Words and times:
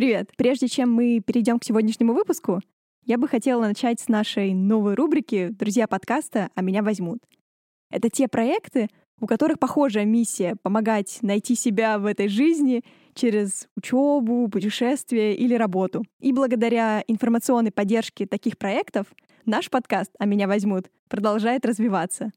Привет! 0.00 0.30
Прежде 0.38 0.66
чем 0.66 0.90
мы 0.90 1.20
перейдем 1.20 1.58
к 1.58 1.64
сегодняшнему 1.64 2.14
выпуску, 2.14 2.62
я 3.04 3.18
бы 3.18 3.28
хотела 3.28 3.66
начать 3.66 4.00
с 4.00 4.08
нашей 4.08 4.54
новой 4.54 4.94
рубрики 4.94 5.48
«Друзья 5.50 5.86
подкаста, 5.86 6.48
а 6.54 6.62
меня 6.62 6.82
возьмут». 6.82 7.18
Это 7.90 8.08
те 8.08 8.26
проекты, 8.26 8.88
у 9.20 9.26
которых 9.26 9.58
похожая 9.58 10.06
миссия— 10.06 10.56
помогать 10.62 11.18
найти 11.20 11.54
себя 11.54 11.98
в 11.98 12.06
этой 12.06 12.28
жизни 12.28 12.82
через 13.12 13.68
учебу, 13.76 14.48
путешествия 14.48 15.36
или 15.36 15.52
работу. 15.52 16.02
И 16.18 16.32
благодаря 16.32 17.04
информационной 17.06 17.70
поддержке 17.70 18.26
таких 18.26 18.56
проектов 18.56 19.06
наш 19.44 19.68
подкаст 19.68 20.12
«А 20.18 20.24
меня 20.24 20.48
возьмут» 20.48 20.90
продолжает 21.10 21.66
развиваться. 21.66 22.32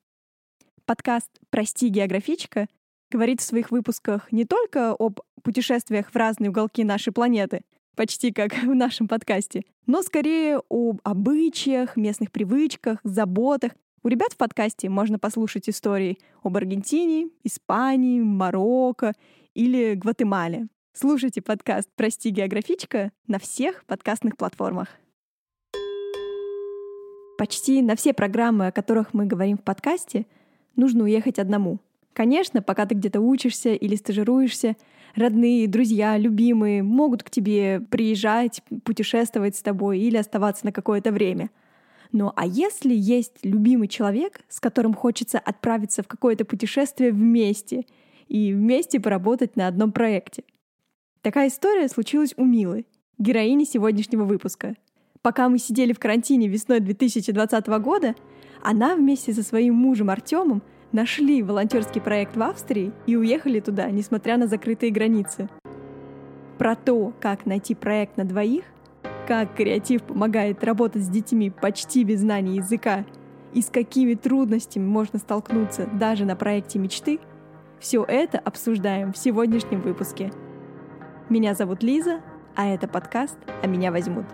Подкаст 0.83 1.29
«Прости, 1.49 1.87
географичка» 1.87 2.67
говорит 3.13 3.41
в 3.41 3.43
своих 3.43 3.69
выпусках 3.69 4.31
не 4.31 4.43
только 4.43 4.95
об 4.97 5.19
путешествиях 5.43 6.09
в 6.09 6.15
разные 6.15 6.49
уголки 6.49 6.83
нашей 6.83 7.13
планеты, 7.13 7.61
почти 7.95 8.31
как 8.31 8.53
в 8.63 8.73
нашем 8.73 9.07
подкасте, 9.07 9.65
но 9.85 10.01
скорее 10.01 10.61
об 10.69 10.99
обычаях, 11.03 11.95
местных 11.95 12.31
привычках, 12.31 12.97
заботах. 13.03 13.73
У 14.01 14.07
ребят 14.07 14.33
в 14.33 14.37
подкасте 14.37 14.89
можно 14.89 15.19
послушать 15.19 15.69
истории 15.69 16.17
об 16.41 16.57
Аргентине, 16.57 17.29
Испании, 17.43 18.19
Марокко 18.19 19.13
или 19.53 19.93
Гватемале. 19.93 20.67
Слушайте 20.93 21.41
подкаст 21.41 21.89
«Прости, 21.95 22.31
географичка» 22.31 23.11
на 23.27 23.37
всех 23.37 23.85
подкастных 23.85 24.37
платформах. 24.37 24.87
Почти 27.37 27.81
на 27.83 27.95
все 27.95 28.13
программы, 28.13 28.67
о 28.67 28.71
которых 28.71 29.13
мы 29.13 29.25
говорим 29.25 29.57
в 29.57 29.63
подкасте, 29.63 30.25
нужно 30.75 31.03
уехать 31.03 31.37
одному— 31.37 31.79
Конечно, 32.13 32.61
пока 32.61 32.85
ты 32.85 32.95
где-то 32.95 33.19
учишься 33.19 33.73
или 33.73 33.95
стажируешься, 33.95 34.75
родные, 35.15 35.67
друзья, 35.67 36.17
любимые 36.17 36.83
могут 36.83 37.23
к 37.23 37.29
тебе 37.29 37.81
приезжать, 37.81 38.61
путешествовать 38.83 39.55
с 39.55 39.61
тобой 39.61 39.99
или 39.99 40.17
оставаться 40.17 40.65
на 40.65 40.71
какое-то 40.71 41.11
время. 41.11 41.49
Ну 42.11 42.31
а 42.35 42.45
если 42.45 42.93
есть 42.93 43.43
любимый 43.43 43.87
человек, 43.87 44.41
с 44.47 44.59
которым 44.59 44.93
хочется 44.93 45.39
отправиться 45.39 46.03
в 46.03 46.07
какое-то 46.07 46.45
путешествие 46.45 47.11
вместе 47.11 47.85
и 48.27 48.53
вместе 48.53 48.99
поработать 48.99 49.55
на 49.55 49.67
одном 49.67 49.91
проекте? 49.91 50.43
Такая 51.23 51.47
история 51.47 51.87
случилась 51.87 52.35
у 52.37 52.45
Милы, 52.45 52.85
героини 53.17 53.63
сегодняшнего 53.63 54.25
выпуска. 54.25 54.75
Пока 55.23 55.49
мы 55.49 55.57
сидели 55.57 55.93
в 55.93 55.99
карантине 55.99 56.47
весной 56.47 56.81
2020 56.81 57.67
года, 57.81 58.13
она 58.61 58.95
вместе 58.95 59.33
со 59.33 59.41
своим 59.41 59.73
мужем 59.73 60.11
Артемом 60.11 60.61
нашли 60.93 61.43
волонтерский 61.43 61.99
проект 61.99 62.37
в 62.37 62.41
Австрии 62.41 62.93
и 63.05 63.17
уехали 63.17 63.59
туда, 63.59 63.89
несмотря 63.89 64.37
на 64.37 64.47
закрытые 64.47 64.91
границы. 64.91 65.49
Про 66.57 66.75
то, 66.75 67.11
как 67.19 67.45
найти 67.45 67.75
проект 67.75 68.15
на 68.15 68.23
двоих, 68.23 68.63
как 69.27 69.55
креатив 69.55 70.03
помогает 70.03 70.63
работать 70.63 71.03
с 71.03 71.09
детьми 71.09 71.49
почти 71.49 72.03
без 72.03 72.21
знания 72.21 72.57
языка 72.57 73.05
и 73.53 73.61
с 73.61 73.69
какими 73.69 74.13
трудностями 74.13 74.85
можно 74.85 75.19
столкнуться 75.19 75.89
даже 75.93 76.25
на 76.25 76.35
проекте 76.35 76.79
мечты, 76.79 77.19
все 77.79 78.05
это 78.07 78.39
обсуждаем 78.39 79.11
в 79.11 79.17
сегодняшнем 79.17 79.81
выпуске. 79.81 80.31
Меня 81.29 81.53
зовут 81.53 81.83
Лиза, 81.83 82.21
а 82.55 82.67
это 82.67 82.87
подкаст 82.87 83.37
«А 83.61 83.67
меня 83.67 83.91
возьмут». 83.91 84.25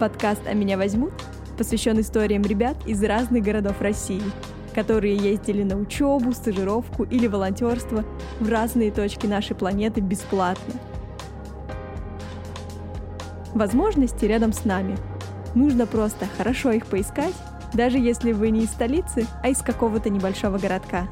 Подкаст 0.00 0.42
«А 0.46 0.52
меня 0.52 0.76
возьмут» 0.76 1.12
посвящен 1.56 2.00
историям 2.00 2.42
ребят 2.42 2.76
из 2.86 3.02
разных 3.02 3.42
городов 3.42 3.80
России, 3.80 4.22
которые 4.74 5.16
ездили 5.16 5.62
на 5.62 5.76
учебу, 5.76 6.32
стажировку 6.32 7.04
или 7.04 7.26
волонтерство 7.26 8.04
в 8.40 8.48
разные 8.48 8.90
точки 8.90 9.26
нашей 9.26 9.56
планеты 9.56 10.00
бесплатно. 10.00 10.74
Возможности 13.54 14.24
рядом 14.24 14.52
с 14.52 14.64
нами. 14.64 14.96
Нужно 15.54 15.86
просто 15.86 16.26
хорошо 16.36 16.72
их 16.72 16.86
поискать, 16.86 17.34
даже 17.72 17.98
если 17.98 18.32
вы 18.32 18.50
не 18.50 18.64
из 18.64 18.70
столицы, 18.70 19.26
а 19.42 19.48
из 19.48 19.58
какого-то 19.58 20.10
небольшого 20.10 20.58
городка. 20.58 21.06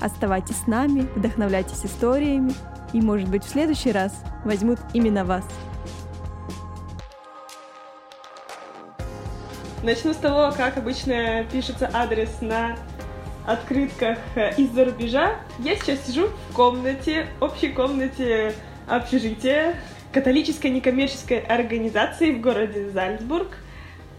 Оставайтесь 0.00 0.56
с 0.56 0.66
нами, 0.66 1.08
вдохновляйтесь 1.16 1.84
историями, 1.84 2.52
и, 2.92 3.00
может 3.00 3.28
быть, 3.28 3.44
в 3.44 3.48
следующий 3.48 3.92
раз 3.92 4.14
возьмут 4.44 4.78
именно 4.92 5.24
вас– 5.24 5.44
Начну 9.84 10.14
с 10.14 10.16
того, 10.16 10.50
как 10.56 10.78
обычно 10.78 11.44
пишется 11.52 11.90
адрес 11.92 12.40
на 12.40 12.78
открытках 13.46 14.16
э, 14.34 14.54
из-за 14.56 14.86
рубежа. 14.86 15.36
Я 15.58 15.76
сейчас 15.76 16.06
сижу 16.06 16.28
в 16.28 16.54
комнате, 16.54 17.26
общей 17.38 17.68
комнате 17.68 18.54
общежития 18.88 19.74
католической 20.10 20.68
некоммерческой 20.68 21.40
организации 21.40 22.32
в 22.32 22.40
городе 22.40 22.88
Зальцбург 22.88 23.58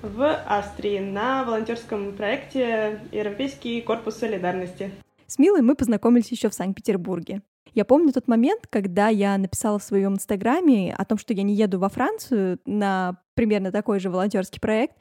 в 0.03 0.35
Австрии 0.45 0.99
на 0.99 1.43
волонтерском 1.43 2.13
проекте 2.13 2.99
Европейский 3.11 3.81
корпус 3.81 4.17
солидарности. 4.17 4.91
С 5.25 5.39
Милой 5.39 5.63
мы 5.63 5.73
познакомились 5.73 6.31
еще 6.31 6.49
в 6.49 6.53
Санкт-Петербурге. 6.53 7.41
Я 7.73 7.85
помню 7.85 8.13
тот 8.13 8.27
момент, 8.27 8.67
когда 8.69 9.07
я 9.07 9.35
написала 9.39 9.79
в 9.79 9.83
своем 9.83 10.13
инстаграме 10.13 10.93
о 10.95 11.05
том, 11.05 11.17
что 11.17 11.33
я 11.33 11.41
не 11.41 11.55
еду 11.55 11.79
во 11.79 11.89
Францию 11.89 12.59
на 12.67 13.19
примерно 13.33 13.71
такой 13.71 13.99
же 13.99 14.11
волонтерский 14.11 14.61
проект, 14.61 14.93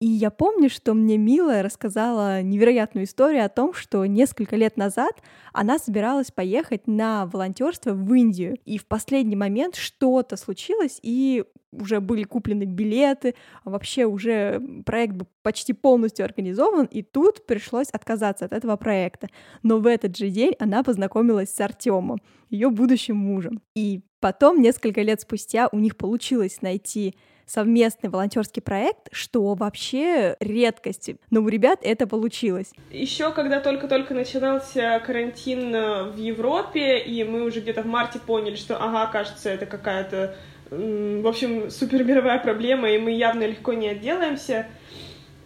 и 0.00 0.06
я 0.06 0.30
помню, 0.30 0.70
что 0.70 0.94
мне 0.94 1.18
Мила 1.18 1.60
рассказала 1.60 2.40
невероятную 2.40 3.04
историю 3.04 3.44
о 3.44 3.48
том, 3.48 3.74
что 3.74 4.06
несколько 4.06 4.54
лет 4.54 4.76
назад 4.76 5.12
она 5.52 5.80
собиралась 5.80 6.30
поехать 6.30 6.86
на 6.86 7.26
волонтерство 7.26 7.92
в 7.92 8.14
Индию. 8.14 8.58
И 8.64 8.78
в 8.78 8.86
последний 8.86 9.34
момент 9.34 9.74
что-то 9.74 10.36
случилось, 10.36 11.00
и 11.02 11.44
уже 11.72 12.00
были 12.00 12.22
куплены 12.22 12.62
билеты, 12.62 13.34
вообще 13.64 14.04
уже 14.04 14.62
проект 14.86 15.14
был 15.14 15.26
почти 15.42 15.72
полностью 15.72 16.24
организован, 16.24 16.86
и 16.86 17.02
тут 17.02 17.44
пришлось 17.44 17.90
отказаться 17.90 18.44
от 18.44 18.52
этого 18.52 18.76
проекта. 18.76 19.26
Но 19.64 19.78
в 19.78 19.86
этот 19.86 20.16
же 20.16 20.30
день 20.30 20.54
она 20.60 20.84
познакомилась 20.84 21.52
с 21.52 21.60
Артемом, 21.60 22.20
ее 22.50 22.70
будущим 22.70 23.16
мужем. 23.16 23.62
И 23.74 24.02
потом, 24.20 24.62
несколько 24.62 25.02
лет 25.02 25.20
спустя, 25.20 25.68
у 25.72 25.80
них 25.80 25.96
получилось 25.96 26.62
найти 26.62 27.16
совместный 27.48 28.10
волонтерский 28.10 28.62
проект, 28.62 29.08
что 29.10 29.54
вообще 29.54 30.36
редкость. 30.38 31.10
Но 31.30 31.40
у 31.40 31.48
ребят 31.48 31.80
это 31.82 32.06
получилось. 32.06 32.72
Еще 32.90 33.32
когда 33.32 33.60
только-только 33.60 34.14
начинался 34.14 35.02
карантин 35.04 35.74
э, 35.74 36.02
в 36.10 36.16
Европе, 36.16 36.98
и 36.98 37.24
мы 37.24 37.42
уже 37.42 37.60
где-то 37.60 37.82
в 37.82 37.86
марте 37.86 38.18
поняли, 38.18 38.56
что, 38.56 38.76
ага, 38.76 39.10
кажется, 39.10 39.48
это 39.48 39.66
какая-то, 39.66 40.36
в 40.70 41.26
общем, 41.26 41.70
супермировая 41.70 42.38
проблема, 42.38 42.90
и 42.90 42.98
мы 42.98 43.12
явно 43.12 43.44
легко 43.44 43.72
не 43.72 43.88
отделаемся, 43.88 44.66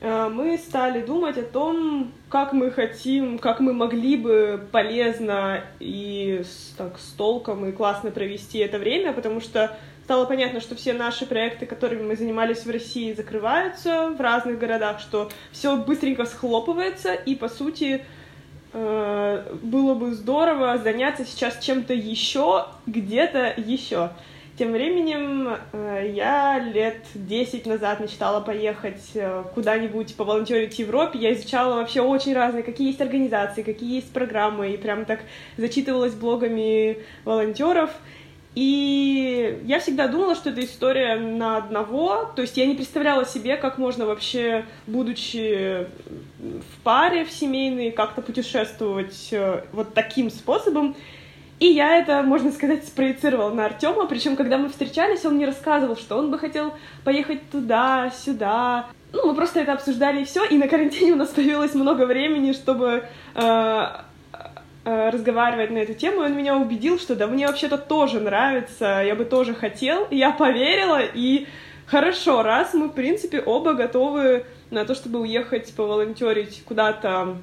э, 0.01 0.29
мы 0.29 0.59
стали 0.59 1.03
думать 1.03 1.39
о 1.39 1.43
том, 1.43 2.13
как 2.29 2.53
мы 2.53 2.73
хотим, 2.73 3.39
как 3.39 3.61
мы 3.61 3.73
могли 3.73 4.17
бы 4.17 4.67
полезно 4.73 5.65
и 5.79 6.43
так 6.77 6.99
с 6.99 7.13
толком 7.13 7.67
и 7.67 7.73
классно 7.73 8.11
провести 8.11 8.59
это 8.59 8.79
время, 8.79 9.13
потому 9.13 9.41
что 9.41 9.77
стало 10.13 10.27
понятно, 10.27 10.61
что 10.61 10.75
все 10.75 10.93
наши 10.93 11.25
проекты, 11.25 11.65
которыми 11.65 12.03
мы 12.03 12.17
занимались 12.17 12.67
в 12.67 12.71
России, 12.71 13.15
закрываются 13.15 14.11
в 14.11 14.21
разных 14.21 14.59
городах, 14.59 15.01
что 15.01 15.31
все 15.53 15.75
быстренько 15.79 16.27
схлопывается, 16.27 17.15
и, 17.15 17.35
по 17.35 17.49
сути, 17.49 18.05
э, 18.75 19.57
было 19.63 19.95
бы 19.95 20.13
здорово 20.13 20.77
заняться 20.77 21.25
сейчас 21.25 21.65
чем-то 21.65 21.95
еще, 21.95 22.67
где-то 22.87 23.55
еще. 23.57 24.11
Тем 24.59 24.73
временем 24.73 25.57
э, 25.73 26.13
я 26.15 26.59
лет 26.59 26.99
10 27.15 27.65
назад 27.65 28.01
мечтала 28.01 28.43
поехать 28.43 29.13
э, 29.15 29.45
куда-нибудь 29.55 30.15
поволонтерить 30.15 30.75
в 30.75 30.79
Европе. 30.79 31.21
Я 31.21 31.33
изучала 31.33 31.77
вообще 31.77 32.03
очень 32.03 32.35
разные, 32.35 32.63
какие 32.63 32.89
есть 32.89 33.01
организации, 33.01 33.63
какие 33.63 33.95
есть 33.95 34.13
программы, 34.13 34.73
и 34.73 34.77
прям 34.77 35.07
так 35.07 35.21
зачитывалась 35.57 36.13
блогами 36.13 36.99
волонтеров. 37.25 37.89
И 38.55 39.61
я 39.65 39.81
всегда 39.81 40.09
думала, 40.09 40.35
что 40.35 40.51
это 40.51 40.63
история 40.63 41.17
на 41.17 41.57
одного, 41.57 42.31
то 42.37 42.43
есть 42.43 42.59
я 42.59 42.67
не 42.67 42.75
представляла 42.75 43.25
себе, 43.25 43.57
как 43.57 43.79
можно 43.79 44.05
вообще, 44.05 44.67
будучи 44.87 45.87
в 46.39 46.83
паре, 46.83 47.25
в 47.25 47.31
семейной, 47.31 47.93
как-то 47.93 48.21
путешествовать 48.21 49.29
э, 49.33 49.65
вот 49.73 49.95
таким 49.95 50.31
способом. 50.31 50.95
И 51.61 51.67
я 51.67 51.97
это, 51.97 52.23
можно 52.23 52.51
сказать, 52.51 52.85
спроецировала 52.87 53.55
на 53.55 53.67
Артема. 53.67 54.07
Причем, 54.07 54.37
когда 54.37 54.59
мы 54.59 54.69
встречались, 54.69 55.25
он 55.25 55.37
мне 55.37 55.47
рассказывал, 55.47 55.97
что 55.97 56.19
он 56.19 56.31
бы 56.31 56.39
хотел 56.39 56.75
поехать 57.05 57.49
туда, 57.51 58.11
сюда. 58.11 58.89
Ну, 59.13 59.29
мы 59.29 59.35
просто 59.35 59.61
это 59.61 59.73
обсуждали 59.73 60.23
и 60.23 60.25
все. 60.25 60.45
И 60.45 60.59
на 60.59 60.67
карантине 60.67 61.13
у 61.13 61.17
нас 61.17 61.29
появилось 61.29 61.75
много 61.75 62.05
времени, 62.05 62.53
чтобы 62.53 63.05
э, 63.35 63.87
разговаривать 64.85 65.71
на 65.71 65.79
эту 65.79 65.95
тему, 65.95 66.23
и 66.23 66.27
он 66.27 66.37
меня 66.37 66.57
убедил, 66.57 66.99
что 66.99 67.15
да, 67.15 67.27
мне 67.27 67.47
вообще-то 67.47 67.79
тоже 67.79 68.21
нравится, 68.21 69.03
я 69.05 69.15
бы 69.15 69.25
тоже 69.25 69.55
хотел, 69.55 70.09
я 70.11 70.33
поверила, 70.33 71.01
и 71.03 71.47
хорошо, 71.87 72.43
раз 72.43 72.75
мы, 72.75 72.89
в 72.89 72.93
принципе, 72.93 73.41
оба 73.41 73.75
готовы 73.75 74.45
на 74.71 74.85
то, 74.85 74.95
чтобы 74.95 75.21
уехать 75.21 75.73
поволонтерить 75.75 76.65
куда-то 76.65 77.37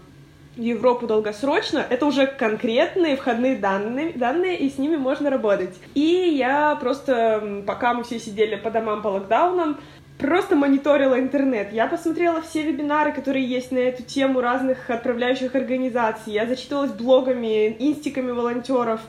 в 0.57 0.62
Европу 0.62 1.07
долгосрочно, 1.07 1.86
это 1.89 2.06
уже 2.06 2.27
конкретные 2.27 3.15
входные 3.15 3.56
данные, 3.56 4.12
данные, 4.13 4.57
и 4.57 4.69
с 4.69 4.77
ними 4.77 4.97
можно 4.97 5.30
работать. 5.30 5.77
И 5.95 6.01
я 6.01 6.75
просто, 6.75 7.63
пока 7.65 7.94
мы 7.94 8.03
все 8.03 8.19
сидели 8.19 8.57
по 8.57 8.69
домам 8.69 9.01
по 9.01 9.07
локдаунам, 9.07 9.77
просто 10.19 10.56
мониторила 10.56 11.18
интернет. 11.18 11.74
Я 11.74 11.88
посмотрела 11.88 12.42
все 12.42 12.62
вебинары, 12.62 13.13
которые 13.13 13.45
есть 13.45 13.71
на 13.71 13.80
эту 13.80 14.04
тему 14.04 14.42
разных 14.42 14.89
отправляющих 14.89 15.56
организаций. 15.56 16.33
Я 16.33 16.45
зачитывалась 16.45 16.92
блогами, 16.92 17.75
инстиками 17.80 18.31
волонтеров 18.31 19.00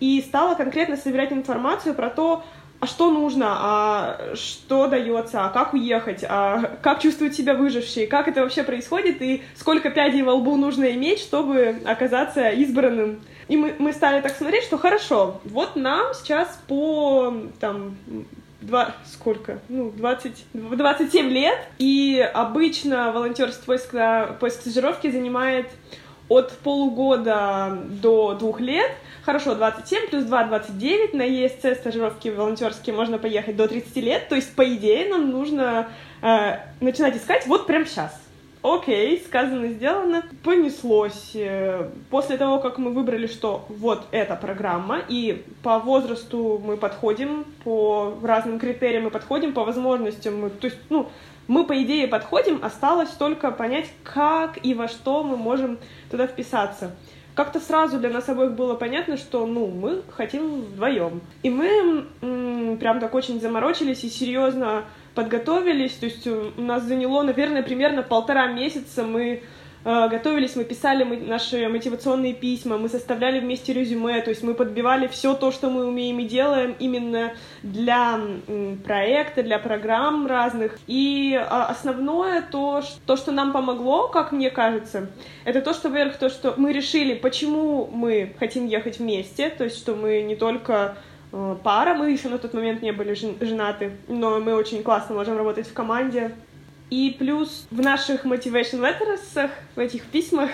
и 0.00 0.20
стала 0.22 0.54
конкретно 0.54 0.96
собирать 0.96 1.32
информацию 1.32 1.94
про 1.94 2.08
то, 2.08 2.42
а 2.80 2.86
что 2.86 3.10
нужно, 3.10 3.46
а 3.48 4.34
что 4.34 4.88
дается, 4.88 5.44
а 5.44 5.50
как 5.50 5.74
уехать, 5.74 6.24
а 6.28 6.76
как 6.82 7.00
чувствуют 7.00 7.34
себя 7.34 7.54
выжившие, 7.54 8.06
как 8.06 8.26
это 8.26 8.42
вообще 8.42 8.62
происходит 8.62 9.22
и 9.22 9.42
сколько 9.54 9.90
пядей 9.90 10.22
во 10.22 10.34
лбу 10.34 10.56
нужно 10.56 10.92
иметь, 10.92 11.20
чтобы 11.20 11.76
оказаться 11.84 12.48
избранным. 12.48 13.20
И 13.48 13.56
мы, 13.56 13.74
мы 13.78 13.92
стали 13.92 14.22
так 14.22 14.34
смотреть, 14.34 14.64
что 14.64 14.78
хорошо, 14.78 15.40
вот 15.44 15.76
нам 15.76 16.14
сейчас 16.14 16.58
по 16.66 17.34
там 17.60 17.96
два, 18.66 18.94
сколько? 19.06 19.60
Ну, 19.68 19.90
20, 19.90 20.46
27 20.52 21.28
лет, 21.28 21.58
и 21.78 22.18
обычно 22.34 23.12
волонтерство 23.12 23.64
поиск, 23.66 23.94
поиск 24.40 24.60
стажировки 24.60 25.10
занимает 25.10 25.66
от 26.28 26.52
полугода 26.58 27.78
до 27.88 28.34
двух 28.34 28.60
лет, 28.60 28.90
Хорошо, 29.24 29.54
27 29.54 30.08
плюс 30.08 30.24
2, 30.24 30.44
29. 30.44 31.14
На 31.14 31.22
ЕСЦ 31.22 31.78
стажировки 31.78 32.28
волонтерские 32.28 32.94
можно 32.94 33.16
поехать 33.16 33.56
до 33.56 33.66
30 33.66 33.96
лет. 33.96 34.28
То 34.28 34.34
есть, 34.34 34.54
по 34.54 34.74
идее, 34.74 35.08
нам 35.08 35.30
нужно 35.30 35.88
э, 36.20 36.58
начинать 36.80 37.16
искать 37.16 37.46
вот 37.46 37.66
прямо 37.66 37.86
сейчас. 37.86 38.20
Окей, 38.64 39.22
сказано, 39.26 39.68
сделано. 39.68 40.22
Понеслось. 40.42 41.32
Э, 41.34 41.90
после 42.08 42.38
того, 42.38 42.60
как 42.60 42.78
мы 42.78 42.92
выбрали, 42.92 43.26
что 43.26 43.66
вот 43.68 44.06
эта 44.10 44.36
программа, 44.36 45.02
и 45.06 45.44
по 45.62 45.78
возрасту 45.78 46.62
мы 46.64 46.78
подходим, 46.78 47.44
по 47.62 48.14
разным 48.22 48.58
критериям 48.58 49.04
мы 49.04 49.10
подходим, 49.10 49.52
по 49.52 49.64
возможностям 49.64 50.40
мы... 50.40 50.48
То 50.48 50.68
есть, 50.68 50.78
ну, 50.88 51.10
мы, 51.46 51.66
по 51.66 51.82
идее, 51.82 52.08
подходим, 52.08 52.60
осталось 52.62 53.10
только 53.10 53.50
понять, 53.50 53.90
как 54.02 54.58
и 54.64 54.72
во 54.72 54.88
что 54.88 55.22
мы 55.22 55.36
можем 55.36 55.76
туда 56.10 56.26
вписаться 56.26 56.96
как-то 57.34 57.58
сразу 57.58 57.98
для 57.98 58.10
нас 58.10 58.28
обоих 58.28 58.52
было 58.52 58.76
понятно, 58.76 59.16
что, 59.16 59.44
ну, 59.44 59.66
мы 59.66 60.02
хотим 60.10 60.60
вдвоем. 60.60 61.20
И 61.42 61.50
мы 61.50 62.06
м- 62.22 62.78
прям 62.78 63.00
так 63.00 63.12
очень 63.12 63.40
заморочились 63.40 64.04
и 64.04 64.08
серьезно 64.08 64.84
подготовились. 65.14 65.92
То 65.92 66.06
есть 66.06 66.26
у 66.26 66.60
нас 66.60 66.82
заняло, 66.84 67.22
наверное, 67.22 67.62
примерно 67.62 68.02
полтора 68.02 68.46
месяца. 68.48 69.04
Мы 69.04 69.42
Э, 69.84 70.08
готовились, 70.08 70.56
мы 70.56 70.64
писали 70.64 71.04
наши 71.04 71.68
мотивационные 71.68 72.32
письма, 72.32 72.78
мы 72.78 72.88
составляли 72.88 73.40
вместе 73.40 73.74
резюме, 73.74 74.22
то 74.22 74.30
есть 74.30 74.42
мы 74.42 74.54
подбивали 74.54 75.08
все 75.08 75.34
то, 75.34 75.52
что 75.52 75.68
мы 75.68 75.84
умеем 75.84 76.18
и 76.20 76.24
делаем 76.24 76.74
именно 76.78 77.34
для 77.62 78.18
проекта, 78.84 79.42
для 79.42 79.58
программ 79.58 80.26
разных. 80.26 80.78
И 80.86 81.38
а, 81.38 81.66
основное 81.66 82.40
то, 82.40 82.82
то, 83.04 83.16
что 83.16 83.30
нам 83.30 83.52
помогло, 83.52 84.08
как 84.08 84.32
мне 84.32 84.50
кажется, 84.50 85.10
это 85.44 85.60
то, 85.60 85.74
что, 85.74 85.90
во-первых, 85.90 86.16
то, 86.16 86.30
что 86.30 86.54
мы 86.56 86.72
решили, 86.72 87.14
почему 87.14 87.86
мы 87.92 88.34
хотим 88.38 88.66
ехать 88.66 88.98
вместе, 88.98 89.50
то 89.50 89.64
есть 89.64 89.76
что 89.76 89.94
мы 89.94 90.22
не 90.22 90.34
только 90.34 90.96
э, 90.96 91.13
пара, 91.62 91.94
мы 91.94 92.10
еще 92.10 92.28
на 92.28 92.38
тот 92.38 92.54
момент 92.54 92.82
не 92.82 92.92
были 92.92 93.14
женаты, 93.14 93.92
но 94.08 94.38
мы 94.40 94.54
очень 94.54 94.82
классно 94.82 95.14
можем 95.14 95.36
работать 95.36 95.66
в 95.66 95.72
команде, 95.72 96.32
и 96.90 97.16
плюс 97.18 97.66
в 97.70 97.80
наших 97.80 98.24
motivation 98.24 98.80
letters, 98.80 99.50
в 99.74 99.78
этих 99.78 100.04
письмах, 100.04 100.50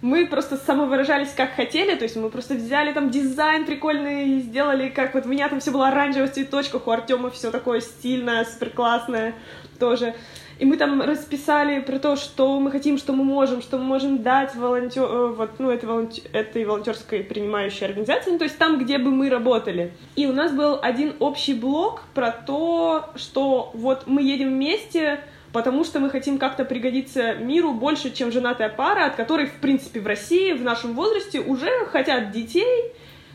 мы 0.00 0.26
просто 0.26 0.56
самовыражались 0.56 1.32
как 1.36 1.54
хотели, 1.54 1.96
то 1.96 2.04
есть 2.04 2.16
мы 2.16 2.30
просто 2.30 2.54
взяли 2.54 2.92
там 2.92 3.10
дизайн 3.10 3.66
прикольный, 3.66 4.40
сделали, 4.40 4.88
как 4.88 5.14
вот 5.14 5.26
у 5.26 5.28
меня 5.28 5.48
там 5.48 5.60
все 5.60 5.72
было 5.72 5.88
оранжево 5.88 6.26
в 6.26 6.32
цветочках, 6.32 6.86
у 6.86 6.90
Артема 6.90 7.30
все 7.30 7.50
такое 7.50 7.80
стильное, 7.80 8.44
супер 8.44 8.70
классное 8.70 9.34
тоже. 9.78 10.14
И 10.58 10.64
мы 10.64 10.76
там 10.76 11.00
расписали 11.00 11.80
про 11.80 11.98
то, 11.98 12.16
что 12.16 12.58
мы 12.58 12.72
хотим, 12.72 12.98
что 12.98 13.12
мы 13.12 13.22
можем, 13.22 13.62
что 13.62 13.78
мы 13.78 13.84
можем 13.84 14.22
дать 14.22 14.56
волонтер, 14.56 15.04
э, 15.04 15.26
вот, 15.28 15.50
ну, 15.58 15.70
этой, 15.70 15.86
волонтер, 15.88 16.24
этой 16.32 16.64
волонтерской 16.64 17.20
принимающей 17.20 17.86
организации, 17.86 18.32
ну, 18.32 18.38
то 18.38 18.44
есть 18.44 18.58
там, 18.58 18.78
где 18.78 18.98
бы 18.98 19.10
мы 19.10 19.30
работали. 19.30 19.92
И 20.16 20.26
у 20.26 20.32
нас 20.32 20.50
был 20.52 20.78
один 20.82 21.14
общий 21.20 21.54
блок 21.54 22.02
про 22.12 22.32
то, 22.32 23.10
что 23.14 23.70
вот 23.72 24.04
мы 24.06 24.22
едем 24.22 24.48
вместе, 24.48 25.20
потому 25.52 25.84
что 25.84 26.00
мы 26.00 26.10
хотим 26.10 26.38
как-то 26.38 26.64
пригодиться 26.64 27.34
миру 27.34 27.72
больше, 27.72 28.10
чем 28.10 28.32
женатая 28.32 28.68
пара, 28.68 29.06
от 29.06 29.14
которой, 29.14 29.46
в 29.46 29.60
принципе, 29.60 30.00
в 30.00 30.06
России 30.08 30.52
в 30.52 30.62
нашем 30.62 30.94
возрасте 30.94 31.40
уже 31.40 31.70
хотят 31.86 32.32
детей, 32.32 32.92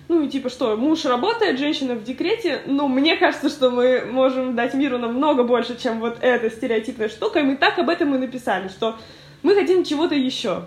ну 0.07 0.21
и 0.21 0.27
типа 0.27 0.49
что, 0.49 0.75
муж 0.75 1.05
работает, 1.05 1.59
женщина 1.59 1.95
в 1.95 2.03
декрете, 2.03 2.61
но 2.65 2.87
мне 2.87 3.15
кажется, 3.17 3.49
что 3.49 3.69
мы 3.69 4.05
можем 4.05 4.55
дать 4.55 4.73
миру 4.73 4.97
намного 4.97 5.43
больше, 5.43 5.77
чем 5.79 5.99
вот 5.99 6.17
эта 6.21 6.49
стереотипная 6.49 7.09
штука, 7.09 7.39
и 7.39 7.43
мы 7.43 7.55
так 7.55 7.79
об 7.79 7.89
этом 7.89 8.13
и 8.15 8.17
написали, 8.17 8.67
что 8.67 8.97
мы 9.41 9.55
хотим 9.55 9.83
чего-то 9.83 10.15
еще. 10.15 10.65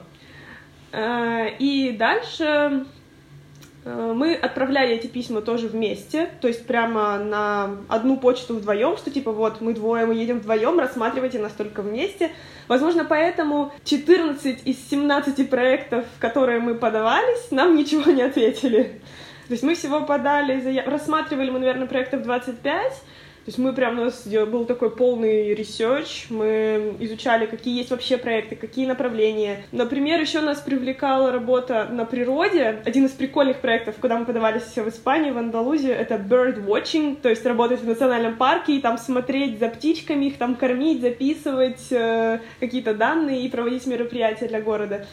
Э, 0.92 1.50
и 1.58 1.92
дальше 1.92 2.86
Э, 3.86 4.12
мы 4.14 4.34
отправляли 4.34 4.96
эти 4.96 5.06
письма 5.06 5.40
тоже 5.40 5.68
вместе, 5.68 6.28
то 6.40 6.48
есть 6.48 6.66
прямо 6.66 7.18
на 7.18 7.76
одну 7.88 8.16
почту 8.16 8.56
вдвоем, 8.56 8.96
что 8.96 9.12
типа 9.12 9.30
вот 9.30 9.60
мы 9.60 9.74
двое, 9.74 10.06
мы 10.06 10.14
едем 10.14 10.40
вдвоем, 10.40 10.78
рассматривайте 10.80 11.38
нас 11.38 11.52
только 11.52 11.82
вместе. 11.82 12.32
Возможно, 12.66 13.04
поэтому 13.04 13.72
14 13.84 14.66
из 14.66 14.88
17 14.90 15.48
проектов, 15.48 16.04
которые 16.18 16.58
мы 16.58 16.74
подавались, 16.74 17.52
нам 17.52 17.76
ничего 17.76 18.10
не 18.10 18.22
ответили. 18.22 19.00
То 19.48 19.52
есть 19.52 19.62
мы 19.62 19.74
всего 19.74 20.02
подали, 20.02 20.78
рассматривали 20.86 21.50
мы, 21.50 21.60
наверное, 21.60 21.86
проектов 21.86 22.22
25, 22.22 22.92
то 23.46 23.50
есть 23.50 23.58
мы 23.58 23.72
прям, 23.72 24.00
у 24.00 24.06
нас 24.06 24.26
был 24.26 24.64
такой 24.64 24.90
полный 24.90 25.54
research, 25.54 26.26
мы 26.30 26.96
изучали, 26.98 27.46
какие 27.46 27.78
есть 27.78 27.90
вообще 27.90 28.16
проекты, 28.16 28.56
какие 28.56 28.86
направления. 28.86 29.64
Например, 29.70 30.20
еще 30.20 30.40
нас 30.40 30.58
привлекала 30.58 31.30
работа 31.30 31.86
на 31.88 32.04
природе. 32.04 32.82
Один 32.84 33.06
из 33.06 33.12
прикольных 33.12 33.60
проектов, 33.60 33.94
куда 34.00 34.18
мы 34.18 34.24
подавались 34.24 34.74
в 34.74 34.88
Испании, 34.88 35.30
в 35.30 35.38
Андалузии, 35.38 35.92
это 35.92 36.16
bird 36.16 36.66
watching, 36.66 37.20
то 37.22 37.28
есть 37.28 37.46
работать 37.46 37.82
в 37.82 37.86
национальном 37.86 38.36
парке 38.36 38.78
и 38.78 38.80
там 38.80 38.98
смотреть 38.98 39.60
за 39.60 39.68
птичками, 39.68 40.24
их 40.24 40.38
там 40.38 40.56
кормить, 40.56 41.00
записывать 41.00 41.86
э, 41.92 42.40
какие-то 42.58 42.94
данные 42.94 43.42
и 43.42 43.48
проводить 43.48 43.86
мероприятия 43.86 44.48
для 44.48 44.60
города. 44.60 45.06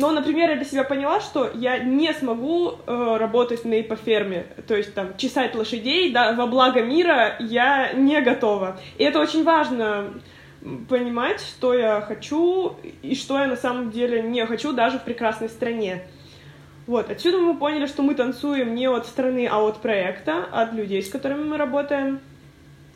Но, 0.00 0.12
например, 0.12 0.48
я 0.48 0.56
для 0.56 0.64
себя 0.64 0.82
поняла, 0.82 1.20
что 1.20 1.50
я 1.52 1.78
не 1.78 2.14
смогу 2.14 2.72
э, 2.72 3.16
работать 3.18 3.66
на 3.66 3.82
ипоферме, 3.82 4.46
то 4.66 4.74
есть 4.74 4.94
там 4.94 5.14
чесать 5.18 5.54
лошадей, 5.54 6.10
да, 6.10 6.32
во 6.32 6.46
благо 6.46 6.80
мира 6.80 7.36
я 7.38 7.92
не 7.92 8.18
готова. 8.22 8.80
И 8.96 9.04
это 9.04 9.20
очень 9.20 9.44
важно 9.44 10.14
понимать, 10.88 11.42
что 11.42 11.74
я 11.74 12.00
хочу 12.00 12.76
и 13.02 13.14
что 13.14 13.38
я 13.38 13.46
на 13.46 13.56
самом 13.56 13.90
деле 13.90 14.22
не 14.22 14.46
хочу 14.46 14.72
даже 14.72 14.98
в 14.98 15.04
прекрасной 15.04 15.50
стране. 15.50 16.02
Вот, 16.86 17.10
отсюда 17.10 17.36
мы 17.36 17.54
поняли, 17.58 17.84
что 17.84 18.00
мы 18.00 18.14
танцуем 18.14 18.74
не 18.74 18.88
от 18.88 19.06
страны, 19.06 19.46
а 19.52 19.58
от 19.58 19.82
проекта, 19.82 20.46
от 20.50 20.72
людей, 20.72 21.02
с 21.02 21.10
которыми 21.10 21.44
мы 21.44 21.58
работаем. 21.58 22.20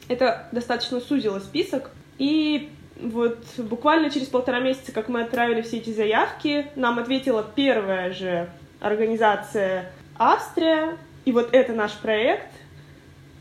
Это 0.08 0.48
достаточно 0.52 1.00
сузило 1.00 1.38
список. 1.38 1.90
И 2.16 2.70
вот 3.00 3.38
буквально 3.58 4.10
через 4.10 4.28
полтора 4.28 4.60
месяца, 4.60 4.92
как 4.92 5.08
мы 5.08 5.22
отправили 5.22 5.62
все 5.62 5.78
эти 5.78 5.90
заявки, 5.90 6.66
нам 6.76 6.98
ответила 6.98 7.44
первая 7.54 8.12
же 8.12 8.48
организация 8.80 9.90
Австрия, 10.16 10.96
и 11.24 11.32
вот 11.32 11.48
это 11.52 11.72
наш 11.72 11.92
проект. 11.94 12.48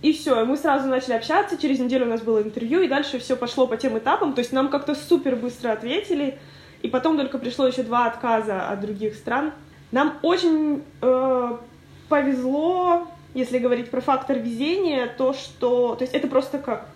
И 0.01 0.11
все, 0.11 0.43
мы 0.43 0.57
сразу 0.57 0.89
начали 0.89 1.13
общаться, 1.13 1.57
через 1.57 1.79
неделю 1.79 2.05
у 2.05 2.09
нас 2.09 2.21
было 2.21 2.41
интервью, 2.41 2.81
и 2.81 2.89
дальше 2.89 3.19
все 3.19 3.37
пошло 3.37 3.67
по 3.67 3.77
тем 3.77 3.97
этапам, 3.97 4.33
то 4.33 4.39
есть 4.39 4.51
нам 4.51 4.67
как-то 4.67 4.95
супер 4.95 5.37
быстро 5.37 5.71
ответили, 5.71 6.37
и 6.81 6.89
потом 6.89 7.17
только 7.17 7.37
пришло 7.37 7.65
еще 7.65 7.83
два 7.83 8.07
отказа 8.07 8.67
от 8.67 8.81
других 8.81 9.15
стран. 9.15 9.53
Нам 9.91 10.19
очень 10.21 10.83
э, 11.01 11.57
повезло, 12.09 13.07
если 13.33 13.59
говорить 13.59 13.89
про 13.89 14.01
фактор 14.01 14.39
везения, 14.39 15.07
то, 15.07 15.33
что... 15.33 15.95
То 15.95 16.03
есть 16.03 16.13
это 16.13 16.27
просто 16.27 16.57
как 16.57 16.89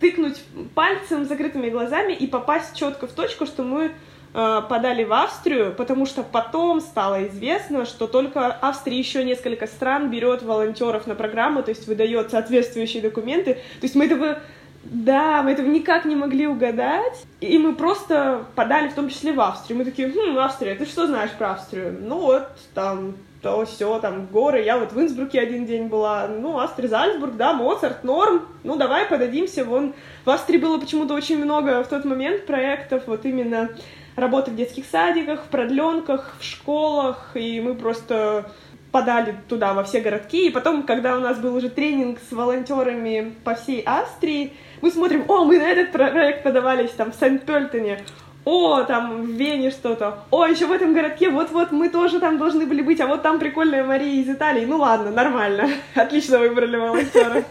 тыкнуть 0.00 0.42
пальцем 0.74 1.24
закрытыми 1.24 1.70
глазами 1.70 2.12
и 2.12 2.26
попасть 2.26 2.76
четко 2.76 3.06
в 3.06 3.12
точку, 3.12 3.46
что 3.46 3.62
мы 3.62 3.92
э, 4.34 4.62
подали 4.68 5.04
в 5.04 5.12
Австрию, 5.12 5.74
потому 5.74 6.06
что 6.06 6.22
потом 6.22 6.80
стало 6.80 7.26
известно, 7.28 7.84
что 7.84 8.06
только 8.06 8.46
Австрия 8.60 8.98
еще 8.98 9.24
несколько 9.24 9.66
стран 9.66 10.10
берет 10.10 10.42
волонтеров 10.42 11.06
на 11.06 11.14
программу, 11.14 11.62
то 11.62 11.70
есть 11.70 11.86
выдает 11.86 12.30
соответствующие 12.30 13.02
документы. 13.02 13.54
То 13.54 13.82
есть 13.82 13.94
мы 13.94 14.06
этого 14.06 14.38
да, 14.84 15.42
мы 15.42 15.52
этого 15.52 15.66
никак 15.66 16.04
не 16.04 16.14
могли 16.14 16.46
угадать, 16.46 17.24
и 17.40 17.56
мы 17.56 17.74
просто 17.74 18.44
подали 18.54 18.88
в 18.88 18.94
том 18.94 19.08
числе 19.08 19.32
в 19.32 19.40
Австрию. 19.40 19.78
Мы 19.78 19.84
такие, 19.84 20.08
хм, 20.08 20.38
Австрия, 20.38 20.74
ты 20.74 20.84
что 20.84 21.06
знаешь 21.06 21.30
про 21.30 21.52
Австрию? 21.52 21.96
Ну 21.98 22.20
вот, 22.20 22.48
там, 22.74 23.14
то 23.44 23.66
все, 23.66 23.98
там, 23.98 24.24
горы. 24.24 24.62
Я 24.62 24.78
вот 24.78 24.92
в 24.92 24.98
Инсбруке 24.98 25.38
один 25.38 25.66
день 25.66 25.88
была. 25.88 26.26
Ну, 26.28 26.58
Австрия, 26.58 26.88
Зальцбург, 26.88 27.36
да, 27.36 27.52
Моцарт, 27.52 28.02
норм. 28.02 28.48
Ну, 28.64 28.76
давай 28.76 29.04
подадимся. 29.04 29.66
Вон, 29.66 29.92
в 30.24 30.30
Австрии 30.30 30.56
было 30.56 30.78
почему-то 30.78 31.12
очень 31.12 31.36
много 31.44 31.84
в 31.84 31.88
тот 31.88 32.06
момент 32.06 32.46
проектов 32.46 33.02
вот 33.06 33.26
именно 33.26 33.68
работы 34.16 34.50
в 34.50 34.56
детских 34.56 34.86
садиках, 34.86 35.42
в 35.44 35.48
продленках, 35.48 36.36
в 36.40 36.44
школах, 36.44 37.32
и 37.34 37.60
мы 37.60 37.74
просто 37.74 38.50
подали 38.90 39.34
туда 39.46 39.74
во 39.74 39.84
все 39.84 40.00
городки, 40.00 40.46
и 40.46 40.50
потом, 40.50 40.84
когда 40.84 41.16
у 41.16 41.20
нас 41.20 41.36
был 41.38 41.54
уже 41.56 41.68
тренинг 41.68 42.20
с 42.30 42.32
волонтерами 42.32 43.34
по 43.42 43.54
всей 43.56 43.82
Австрии, 43.82 44.52
мы 44.80 44.90
смотрим, 44.90 45.24
о, 45.28 45.44
мы 45.44 45.58
на 45.58 45.68
этот 45.68 45.90
проект 45.90 46.44
подавались 46.44 46.92
там 46.92 47.10
в 47.10 47.16
Сент-Пельтоне, 47.16 48.04
о, 48.44 48.82
там 48.84 49.22
в 49.22 49.30
Вене 49.30 49.70
что-то, 49.70 50.24
о, 50.30 50.46
еще 50.46 50.66
в 50.66 50.72
этом 50.72 50.92
городке, 50.94 51.30
вот-вот 51.30 51.72
мы 51.72 51.88
тоже 51.88 52.20
там 52.20 52.38
должны 52.38 52.66
были 52.66 52.82
быть, 52.82 53.00
а 53.00 53.06
вот 53.06 53.22
там 53.22 53.38
прикольная 53.38 53.84
Мария 53.84 54.22
из 54.22 54.28
Италии, 54.28 54.64
ну 54.64 54.78
ладно, 54.78 55.10
нормально, 55.10 55.68
отлично 55.94 56.38
выбрали 56.38 56.76
волонтера. 56.76 57.44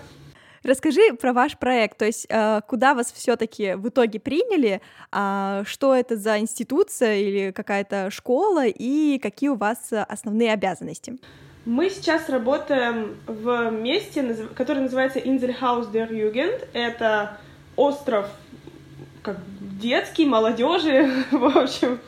Расскажи 0.64 1.14
про 1.20 1.34
ваш 1.34 1.58
проект, 1.58 1.98
то 1.98 2.06
есть 2.06 2.26
э, 2.30 2.62
куда 2.68 2.94
вас 2.94 3.12
все-таки 3.12 3.74
в 3.74 3.90
итоге 3.90 4.20
приняли, 4.22 4.82
а, 5.12 5.64
что 5.66 5.94
это 5.94 6.16
за 6.16 6.40
институция 6.40 7.18
или 7.18 7.52
какая-то 7.52 8.10
школа 8.12 8.66
и 8.66 9.20
какие 9.20 9.50
у 9.50 9.56
вас 9.56 9.92
основные 9.92 10.54
обязанности? 10.54 11.18
Мы 11.66 11.90
сейчас 11.90 12.30
работаем 12.30 13.16
в 13.26 13.72
месте, 13.72 14.48
которое 14.56 14.82
называется 14.82 15.20
Inselhaus 15.20 15.92
der 15.92 16.10
Jugend. 16.10 16.68
Это 16.74 17.38
остров 17.78 18.28
как 19.22 19.38
детский, 19.84 20.26
молодежи, 20.26 21.12
в 21.32 21.58
общем, 21.58 22.00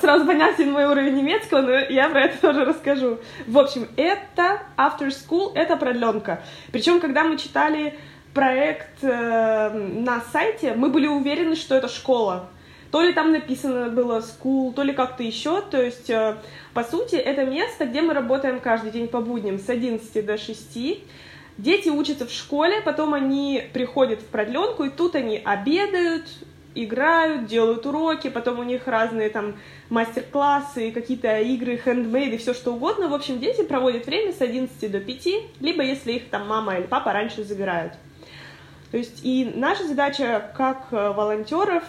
сразу 0.00 0.26
понятен 0.26 0.72
мой 0.72 0.86
уровень 0.86 1.16
немецкого, 1.16 1.60
но 1.60 1.72
я 1.72 2.08
про 2.08 2.22
это 2.22 2.40
тоже 2.40 2.64
расскажу. 2.64 3.18
В 3.46 3.58
общем, 3.58 3.86
это 3.96 4.62
after 4.76 5.08
school, 5.08 5.52
это 5.54 5.76
продленка. 5.76 6.42
Причем, 6.72 6.98
когда 6.98 7.22
мы 7.24 7.36
читали 7.36 7.94
проект 8.32 9.02
э, 9.02 9.70
на 9.70 10.22
сайте, 10.32 10.72
мы 10.74 10.88
были 10.88 11.06
уверены, 11.06 11.56
что 11.56 11.74
это 11.74 11.88
школа. 11.88 12.48
То 12.90 13.02
ли 13.02 13.12
там 13.12 13.32
написано 13.32 13.90
было 13.90 14.20
school, 14.20 14.72
то 14.72 14.82
ли 14.82 14.92
как-то 14.92 15.22
еще. 15.22 15.60
То 15.60 15.80
есть, 15.80 16.08
э, 16.08 16.36
по 16.72 16.82
сути, 16.82 17.16
это 17.16 17.44
место, 17.44 17.84
где 17.84 18.00
мы 18.00 18.14
работаем 18.14 18.60
каждый 18.60 18.92
день 18.92 19.08
по 19.08 19.20
будням 19.20 19.58
с 19.58 19.68
11 19.68 20.24
до 20.24 20.38
6. 20.38 21.04
Дети 21.58 21.90
учатся 21.90 22.26
в 22.26 22.30
школе, 22.30 22.80
потом 22.80 23.12
они 23.12 23.62
приходят 23.74 24.20
в 24.20 24.26
продленку, 24.26 24.84
и 24.84 24.88
тут 24.88 25.14
они 25.14 25.36
обедают, 25.44 26.24
играют, 26.74 27.46
делают 27.46 27.84
уроки, 27.86 28.30
потом 28.30 28.58
у 28.60 28.62
них 28.62 28.86
разные 28.86 29.28
там 29.28 29.56
мастер-классы, 29.88 30.92
какие-то 30.92 31.40
игры, 31.40 31.76
хендмейды, 31.76 32.38
все 32.38 32.54
что 32.54 32.74
угодно. 32.74 33.08
В 33.08 33.14
общем, 33.14 33.40
дети 33.40 33.62
проводят 33.62 34.06
время 34.06 34.32
с 34.32 34.40
11 34.40 34.90
до 34.90 35.00
5, 35.00 35.26
либо 35.60 35.82
если 35.82 36.12
их 36.12 36.28
там 36.28 36.46
мама 36.46 36.76
или 36.76 36.86
папа 36.86 37.12
раньше 37.12 37.44
забирают. 37.44 37.94
То 38.90 38.98
есть 38.98 39.20
и 39.22 39.52
наша 39.54 39.86
задача 39.86 40.50
как 40.56 40.88
э, 40.90 41.12
волонтеров 41.12 41.84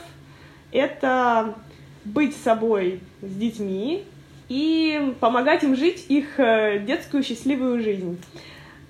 это 0.72 1.56
быть 2.06 2.36
собой 2.36 3.02
с 3.22 3.34
детьми 3.34 4.06
и 4.50 5.16
помогать 5.20 5.64
им 5.64 5.76
жить 5.76 6.06
их 6.10 6.40
э, 6.40 6.80
детскую 6.80 7.24
счастливую 7.24 7.82
жизнь. 7.82 8.22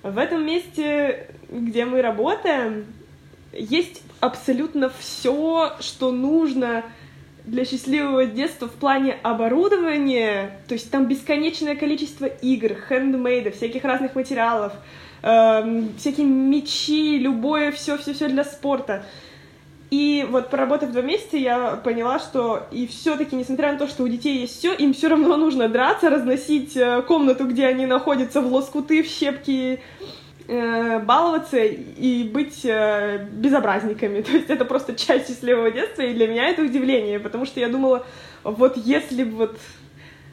В 0.02 0.18
этом 0.18 0.44
месте, 0.44 1.28
где 1.48 1.84
мы 1.84 2.02
работаем, 2.02 2.86
есть 3.52 4.01
абсолютно 4.22 4.88
все, 5.00 5.72
что 5.80 6.12
нужно 6.12 6.84
для 7.44 7.64
счастливого 7.64 8.24
детства 8.24 8.68
в 8.68 8.72
плане 8.72 9.18
оборудования. 9.24 10.60
То 10.68 10.74
есть 10.74 10.92
там 10.92 11.06
бесконечное 11.06 11.74
количество 11.74 12.26
игр, 12.26 12.74
хендмейдов, 12.88 13.56
всяких 13.56 13.82
разных 13.82 14.14
материалов, 14.14 14.74
эм, 15.22 15.92
всякие 15.98 16.26
мечи, 16.26 17.18
любое 17.18 17.72
все-все-все 17.72 18.28
для 18.28 18.44
спорта. 18.44 19.04
И 19.90 20.24
вот 20.30 20.50
проработав 20.50 20.92
два 20.92 21.02
месяца, 21.02 21.36
я 21.36 21.72
поняла, 21.82 22.20
что 22.20 22.62
и 22.70 22.86
все-таки, 22.86 23.34
несмотря 23.34 23.72
на 23.72 23.78
то, 23.78 23.88
что 23.88 24.04
у 24.04 24.08
детей 24.08 24.38
есть 24.38 24.56
все, 24.56 24.72
им 24.72 24.94
все 24.94 25.08
равно 25.08 25.36
нужно 25.36 25.68
драться, 25.68 26.10
разносить 26.10 26.76
э, 26.76 27.02
комнату, 27.02 27.44
где 27.44 27.66
они 27.66 27.86
находятся, 27.86 28.40
в 28.40 28.50
лоскуты, 28.52 29.02
в 29.02 29.06
щепки, 29.06 29.80
э, 30.48 30.98
баловаться 31.00 31.58
и 31.58 32.24
быть 32.24 32.64
э, 32.64 33.26
безобразниками. 33.32 34.20
То 34.22 34.32
есть 34.32 34.50
это 34.50 34.64
просто 34.64 34.94
часть 34.94 35.28
счастливого 35.28 35.70
детства, 35.70 36.02
и 36.02 36.14
для 36.14 36.28
меня 36.28 36.48
это 36.48 36.62
удивление, 36.62 37.20
потому 37.20 37.46
что 37.46 37.60
я 37.60 37.68
думала, 37.68 38.06
вот 38.44 38.76
если 38.76 39.24
бы 39.24 39.36
вот 39.36 39.58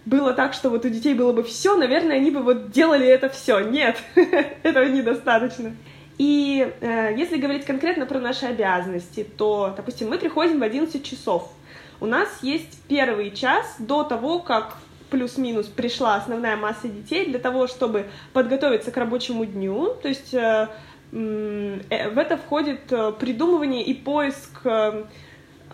было 0.05 0.33
так, 0.33 0.53
что 0.53 0.69
вот 0.69 0.85
у 0.85 0.89
детей 0.89 1.13
было 1.13 1.33
бы 1.33 1.43
все, 1.43 1.75
наверное, 1.75 2.15
они 2.15 2.31
бы 2.31 2.41
вот 2.41 2.71
делали 2.71 3.05
это 3.05 3.29
все. 3.29 3.59
Нет, 3.59 3.97
этого 4.63 4.85
недостаточно. 4.85 5.75
И 6.17 6.73
э, 6.81 7.13
если 7.15 7.37
говорить 7.37 7.65
конкретно 7.65 8.05
про 8.05 8.19
наши 8.19 8.45
обязанности, 8.45 9.23
то, 9.23 9.73
допустим, 9.75 10.09
мы 10.09 10.17
приходим 10.17 10.59
в 10.59 10.63
11 10.63 11.03
часов. 11.03 11.53
У 12.01 12.05
нас 12.05 12.27
есть 12.41 12.81
первый 12.87 13.31
час 13.31 13.75
до 13.79 14.03
того, 14.03 14.39
как 14.39 14.77
плюс-минус 15.09 15.67
пришла 15.67 16.15
основная 16.15 16.55
масса 16.55 16.87
детей 16.87 17.25
для 17.25 17.39
того, 17.39 17.67
чтобы 17.67 18.07
подготовиться 18.33 18.91
к 18.91 18.97
рабочему 18.97 19.45
дню. 19.45 19.95
То 20.01 20.07
есть 20.07 20.33
э, 20.33 20.67
э, 21.11 22.09
в 22.09 22.17
это 22.17 22.37
входит 22.37 22.91
э, 22.91 23.11
придумывание 23.19 23.83
и 23.83 23.93
поиск 23.93 24.65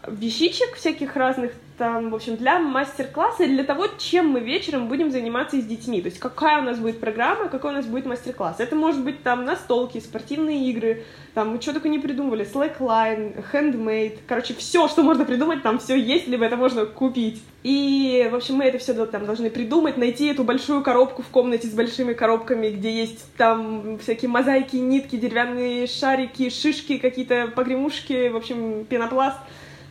вещичек 0.08 0.76
всяких 0.76 1.16
разных 1.16 1.52
там, 1.78 2.10
в 2.10 2.16
общем, 2.16 2.38
для 2.38 2.60
мастер-класса 2.60 3.46
для 3.48 3.64
того, 3.64 3.88
чем 3.98 4.30
мы 4.30 4.40
вечером 4.40 4.88
будем 4.88 5.12
заниматься 5.12 5.60
с 5.60 5.66
детьми. 5.66 6.02
То 6.02 6.08
есть 6.08 6.20
какая 6.20 6.62
у 6.62 6.64
нас 6.64 6.80
будет 6.80 7.00
программа, 7.00 7.50
какой 7.50 7.72
у 7.72 7.74
нас 7.74 7.86
будет 7.86 8.06
мастер-класс. 8.06 8.60
Это 8.60 8.76
может 8.76 9.04
быть 9.04 9.24
там 9.24 9.46
настолки, 9.46 10.00
спортивные 10.00 10.70
игры, 10.70 11.04
там 11.34 11.50
мы 11.50 11.62
что 11.62 11.74
только 11.74 11.90
не 11.90 12.00
придумывали, 12.00 12.46
slackline, 12.46 13.44
handmade, 13.52 14.20
короче, 14.28 14.54
все, 14.54 14.88
что 14.88 15.04
можно 15.04 15.26
придумать, 15.26 15.64
там 15.64 15.80
все 15.80 15.96
есть, 16.00 16.28
либо 16.28 16.46
это 16.46 16.56
можно 16.56 16.86
купить. 16.86 17.42
И, 17.64 18.30
в 18.32 18.36
общем, 18.36 18.56
мы 18.56 18.66
это 18.66 18.78
все 18.78 18.94
там 19.06 19.26
должны 19.26 19.50
придумать, 19.50 19.98
найти 19.98 20.28
эту 20.28 20.44
большую 20.44 20.82
коробку 20.82 21.24
в 21.24 21.28
комнате 21.28 21.68
с 21.68 21.74
большими 21.74 22.14
коробками, 22.14 22.70
где 22.70 22.92
есть 22.92 23.26
там 23.36 23.98
всякие 23.98 24.30
мозаики, 24.30 24.76
нитки, 24.78 25.16
деревянные 25.16 25.88
шарики, 25.88 26.50
шишки, 26.50 27.00
какие-то 27.00 27.52
погремушки, 27.54 28.30
в 28.30 28.38
общем, 28.38 28.86
пенопласт. 28.86 29.38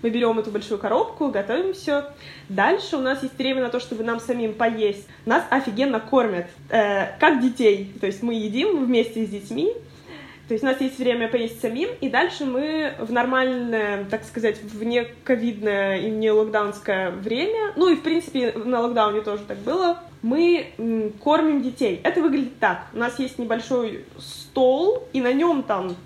Мы 0.04 0.11
берем 0.11 0.38
эту 0.38 0.50
большую 0.50 0.78
коробку, 0.78 1.28
готовим 1.30 1.73
все. 1.73 2.04
Дальше 2.50 2.99
у 2.99 3.00
нас 3.00 3.23
есть 3.23 3.38
время 3.38 3.62
на 3.62 3.70
то, 3.70 3.80
чтобы 3.80 4.04
нам 4.04 4.20
самим 4.20 4.52
поесть. 4.52 5.08
Нас 5.25 5.42
офигенно 5.49 5.99
кормят, 5.99 6.44
э, 6.68 7.18
как 7.18 7.40
детей. 7.40 7.90
То 7.99 8.04
есть 8.06 8.23
мы 8.23 8.34
едим 8.34 8.84
вместе 8.84 9.25
с 9.25 9.30
детьми, 9.30 9.73
то 10.46 10.52
есть 10.52 10.62
у 10.62 10.66
нас 10.66 10.78
есть 10.82 10.99
время 10.99 11.28
поесть 11.28 11.58
самим, 11.62 11.88
и 12.02 12.11
дальше 12.11 12.44
мы 12.44 12.92
в 12.99 13.12
нормальное, 13.12 14.04
так 14.04 14.25
сказать, 14.25 14.62
вне 14.62 15.06
ковидное 15.25 15.96
и 15.96 16.11
не 16.11 16.30
локдаунское 16.30 17.11
время, 17.11 17.73
ну 17.75 17.88
и 17.88 17.96
в 17.96 18.02
принципе 18.02 18.52
на 18.52 18.82
локдауне 18.82 19.23
тоже 19.23 19.44
так 19.49 19.56
было, 19.61 20.00
мы 20.20 21.14
кормим 21.25 21.62
детей. 21.62 21.99
Это 22.04 22.20
выглядит 22.20 22.58
так. 22.58 22.88
У 22.92 22.99
нас 22.99 23.18
есть 23.18 23.38
небольшой 23.38 24.04
стол, 24.18 25.08
и 25.14 25.23
на 25.23 25.32
нем 25.32 25.62
там 25.62 25.96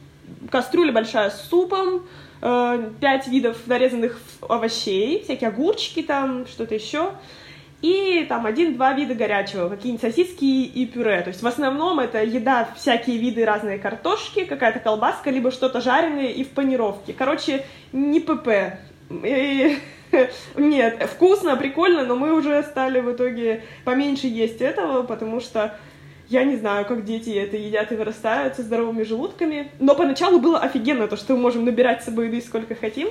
кастрюля 0.52 0.92
большая 0.92 1.30
с 1.30 1.48
супом, 1.48 2.04
пять 2.40 3.26
видов 3.28 3.66
нарезанных 3.66 4.20
овощей, 4.48 5.22
всякие 5.24 5.48
огурчики 5.48 6.02
там, 6.02 6.46
что-то 6.46 6.74
еще, 6.74 7.12
и 7.80 8.26
там 8.28 8.46
один-два 8.46 8.92
вида 8.92 9.14
горячего, 9.14 9.68
какие-нибудь 9.68 10.02
сосиски 10.02 10.44
и 10.44 10.86
пюре. 10.86 11.20
То 11.22 11.28
есть 11.28 11.42
в 11.42 11.46
основном 11.46 12.00
это 12.00 12.22
еда, 12.22 12.68
всякие 12.76 13.18
виды 13.18 13.44
разные 13.44 13.78
картошки, 13.78 14.44
какая-то 14.44 14.80
колбаска, 14.80 15.30
либо 15.30 15.50
что-то 15.50 15.80
жареное 15.80 16.28
и 16.28 16.42
в 16.42 16.50
панировке. 16.50 17.12
Короче, 17.12 17.64
не 17.92 18.20
ПП. 18.20 18.48
И... 19.10 19.78
Нет, 20.56 21.08
вкусно, 21.12 21.56
прикольно, 21.56 22.04
но 22.04 22.16
мы 22.16 22.32
уже 22.32 22.62
стали 22.62 23.00
в 23.00 23.12
итоге 23.12 23.62
поменьше 23.84 24.26
есть 24.26 24.60
этого, 24.60 25.02
потому 25.02 25.40
что 25.40 25.78
я 26.28 26.44
не 26.44 26.56
знаю, 26.56 26.84
как 26.86 27.04
дети 27.04 27.30
это 27.30 27.56
едят 27.56 27.90
и 27.92 27.96
вырастают 27.96 28.56
со 28.56 28.62
здоровыми 28.62 29.02
желудками. 29.02 29.70
Но 29.78 29.94
поначалу 29.94 30.38
было 30.38 30.58
офигенно 30.58 31.08
то, 31.08 31.16
что 31.16 31.34
мы 31.34 31.40
можем 31.42 31.64
набирать 31.64 32.02
с 32.02 32.06
собой 32.06 32.26
еды 32.26 32.40
сколько 32.40 32.74
хотим. 32.74 33.08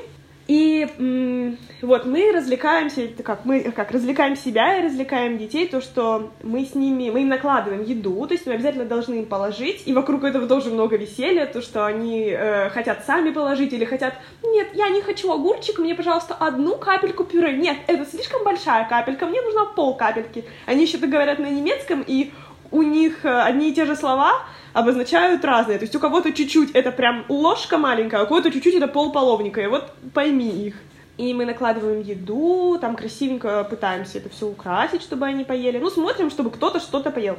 И 0.48 0.88
м- 0.98 1.58
вот 1.82 2.06
мы 2.06 2.32
развлекаемся, 2.32 3.10
как 3.22 3.44
мы 3.44 3.64
как 3.72 3.92
развлекаем 3.92 4.38
себя 4.38 4.80
и 4.80 4.86
развлекаем 4.86 5.38
детей, 5.38 5.68
то 5.68 5.82
что 5.82 6.32
мы 6.42 6.64
с 6.64 6.74
ними, 6.74 7.10
мы 7.10 7.22
им 7.22 7.28
накладываем 7.28 7.84
еду, 7.84 8.26
то 8.26 8.34
есть 8.34 8.46
мы 8.46 8.54
обязательно 8.54 8.86
должны 8.86 9.16
им 9.16 9.26
положить, 9.26 9.84
и 9.86 9.94
вокруг 9.94 10.24
этого 10.24 10.48
тоже 10.48 10.70
много 10.70 10.96
веселья, 10.96 11.46
то 11.48 11.62
что 11.62 11.86
они 11.86 12.30
э, 12.30 12.70
хотят 12.70 13.04
сами 13.06 13.32
положить 13.32 13.74
или 13.74 13.84
хотят, 13.84 14.14
нет, 14.42 14.70
я 14.74 14.88
не 14.88 15.02
хочу 15.02 15.30
огурчик, 15.34 15.80
мне, 15.80 15.94
пожалуйста, 15.96 16.34
одну 16.34 16.78
капельку 16.78 17.26
пюре, 17.26 17.58
нет, 17.58 17.76
это 17.88 18.06
слишком 18.06 18.46
большая 18.46 18.88
капелька, 18.88 19.26
мне 19.26 19.42
нужна 19.42 19.66
пол 19.66 19.96
капельки. 19.98 20.46
Они 20.66 20.84
еще 20.84 20.98
говорят 20.98 21.40
на 21.40 21.50
немецком, 21.50 22.06
и 22.08 22.32
у 22.72 22.82
них 22.82 23.26
э, 23.26 23.42
одни 23.42 23.72
и 23.72 23.74
те 23.74 23.86
же 23.86 23.96
слова 23.96 24.42
обозначают 24.74 25.44
разные. 25.44 25.78
То 25.78 25.84
есть 25.84 25.96
у 25.96 26.00
кого-то 26.00 26.32
чуть-чуть 26.32 26.72
это 26.72 26.92
прям 26.92 27.26
ложка 27.30 27.78
маленькая, 27.78 28.22
а 28.22 28.24
у 28.24 28.28
кого-то 28.28 28.52
чуть-чуть 28.52 28.76
это 28.76 28.88
полполовника. 28.88 29.62
И 29.62 29.68
вот 29.68 29.92
пойми 30.14 30.50
их. 30.50 30.76
И 31.18 31.34
мы 31.34 31.46
накладываем 31.46 32.02
еду, 32.02 32.78
там 32.80 32.96
красивенько 32.96 33.64
пытаемся 33.64 34.20
это 34.20 34.30
все 34.30 34.48
украсить, 34.48 35.02
чтобы 35.02 35.26
они 35.26 35.44
поели. 35.44 35.80
Ну, 35.80 35.90
смотрим, 35.90 36.30
чтобы 36.30 36.52
кто-то 36.52 36.80
что-то 36.80 37.10
поел. 37.10 37.38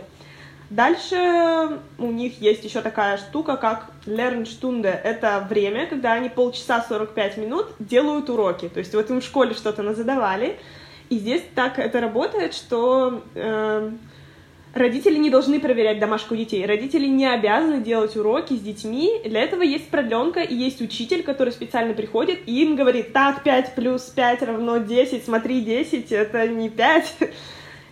Дальше 0.71 1.79
у 1.97 2.11
них 2.11 2.41
есть 2.43 2.65
еще 2.65 2.83
такая 2.83 3.17
штука, 3.17 3.57
как 3.57 3.87
Lernstunde. 4.05 4.89
Это 4.89 5.47
время, 5.49 5.87
когда 5.87 6.13
они 6.13 6.29
полчаса 6.29 6.85
45 6.87 7.39
минут 7.39 7.67
делают 7.79 8.29
уроки. 8.29 8.69
То 8.69 8.81
есть 8.81 8.95
вот 8.95 9.09
им 9.11 9.21
в 9.21 9.25
школе 9.25 9.55
что-то 9.55 9.83
назадавали, 9.83 10.59
и 11.09 11.19
здесь 11.19 11.43
так 11.55 11.79
это 11.79 12.01
работает, 12.01 12.53
что 12.53 13.23
э, 13.35 13.91
родители 14.75 15.17
не 15.17 15.31
должны 15.31 15.61
проверять 15.61 15.99
домашку 15.99 16.37
детей. 16.37 16.65
Родители 16.67 17.07
не 17.07 17.27
обязаны 17.27 17.83
делать 17.83 18.17
уроки 18.17 18.55
с 18.55 18.61
детьми. 18.61 19.21
Для 19.25 19.43
этого 19.43 19.63
есть 19.63 19.89
продленка 19.89 20.41
и 20.41 20.55
есть 20.55 20.81
учитель, 20.81 21.23
который 21.23 21.53
специально 21.53 21.95
приходит 21.95 22.41
и 22.47 22.63
им 22.63 22.77
говорит, 22.77 23.13
так, 23.13 23.43
5 23.43 23.75
плюс 23.75 24.03
5 24.03 24.43
равно 24.43 24.79
10, 24.79 25.25
смотри, 25.25 25.61
10, 25.61 26.13
это 26.13 26.47
не 26.49 26.69
5. 26.69 27.17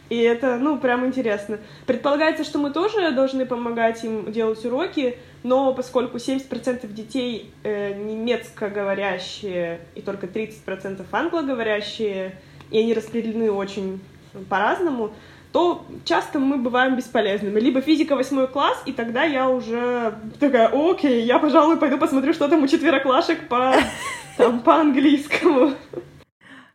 И 0.09 0.19
это, 0.19 0.57
ну, 0.57 0.79
прям 0.79 1.05
интересно. 1.05 1.59
Предполагается, 1.85 2.45
что 2.45 2.61
мы 2.61 2.71
тоже 2.71 3.11
должны 3.11 3.45
помогать 3.45 4.05
им 4.05 4.31
делать 4.31 4.65
уроки, 4.65 5.19
но 5.43 5.75
поскольку 5.75 6.19
70% 6.19 6.87
детей 6.93 7.51
э, 7.65 7.93
немецкоговорящие 7.95 9.81
и 9.97 10.03
только 10.03 10.27
30% 10.27 11.05
англоговорящие, 11.11 12.39
и 12.71 12.79
они 12.79 12.95
распределены 12.95 13.51
очень 13.51 14.01
по-разному, 14.49 15.13
то 15.57 15.87
часто 16.05 16.39
мы 16.39 16.59
бываем 16.59 16.97
бесполезными. 16.97 17.59
Либо 17.59 17.81
физика 17.81 18.15
восьмой 18.15 18.47
класс, 18.47 18.77
и 18.85 18.93
тогда 18.93 19.25
я 19.25 19.49
уже 19.49 20.15
такая, 20.39 20.69
окей, 20.69 21.23
я, 21.23 21.39
пожалуй, 21.39 21.79
пойду 21.79 21.97
посмотрю, 21.97 22.35
что 22.35 22.47
там 22.47 22.63
у 22.63 22.67
четвероклашек 22.67 23.49
по, 23.49 23.75
там, 24.37 24.61
по 24.61 24.75
английскому. 24.75 25.73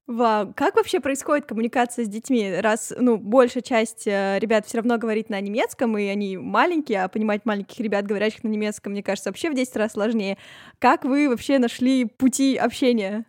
Вау, 0.07 0.51
как 0.55 0.77
вообще 0.77 0.99
происходит 0.99 1.45
коммуникация 1.45 2.05
с 2.05 2.07
детьми? 2.07 2.55
Раз, 2.59 2.91
ну, 2.97 3.17
большая 3.17 3.61
часть 3.61 4.07
э, 4.07 4.39
ребят 4.39 4.65
все 4.65 4.79
равно 4.79 4.97
говорит 4.97 5.29
на 5.29 5.39
немецком, 5.39 5.95
и 5.99 6.07
они 6.07 6.37
маленькие, 6.37 7.03
а 7.03 7.07
понимать 7.07 7.45
маленьких 7.45 7.79
ребят, 7.81 8.07
говорящих 8.07 8.43
на 8.43 8.47
немецком, 8.47 8.93
мне 8.93 9.03
кажется, 9.03 9.29
вообще 9.29 9.51
в 9.51 9.53
10 9.53 9.75
раз 9.75 9.91
сложнее. 9.91 10.39
Как 10.79 11.05
вы 11.05 11.29
вообще 11.29 11.59
нашли 11.59 12.05
пути 12.05 12.55
общения? 12.57 13.25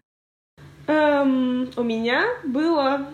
Эм, 0.86 1.68
у 1.76 1.82
меня 1.82 2.24
было... 2.42 3.06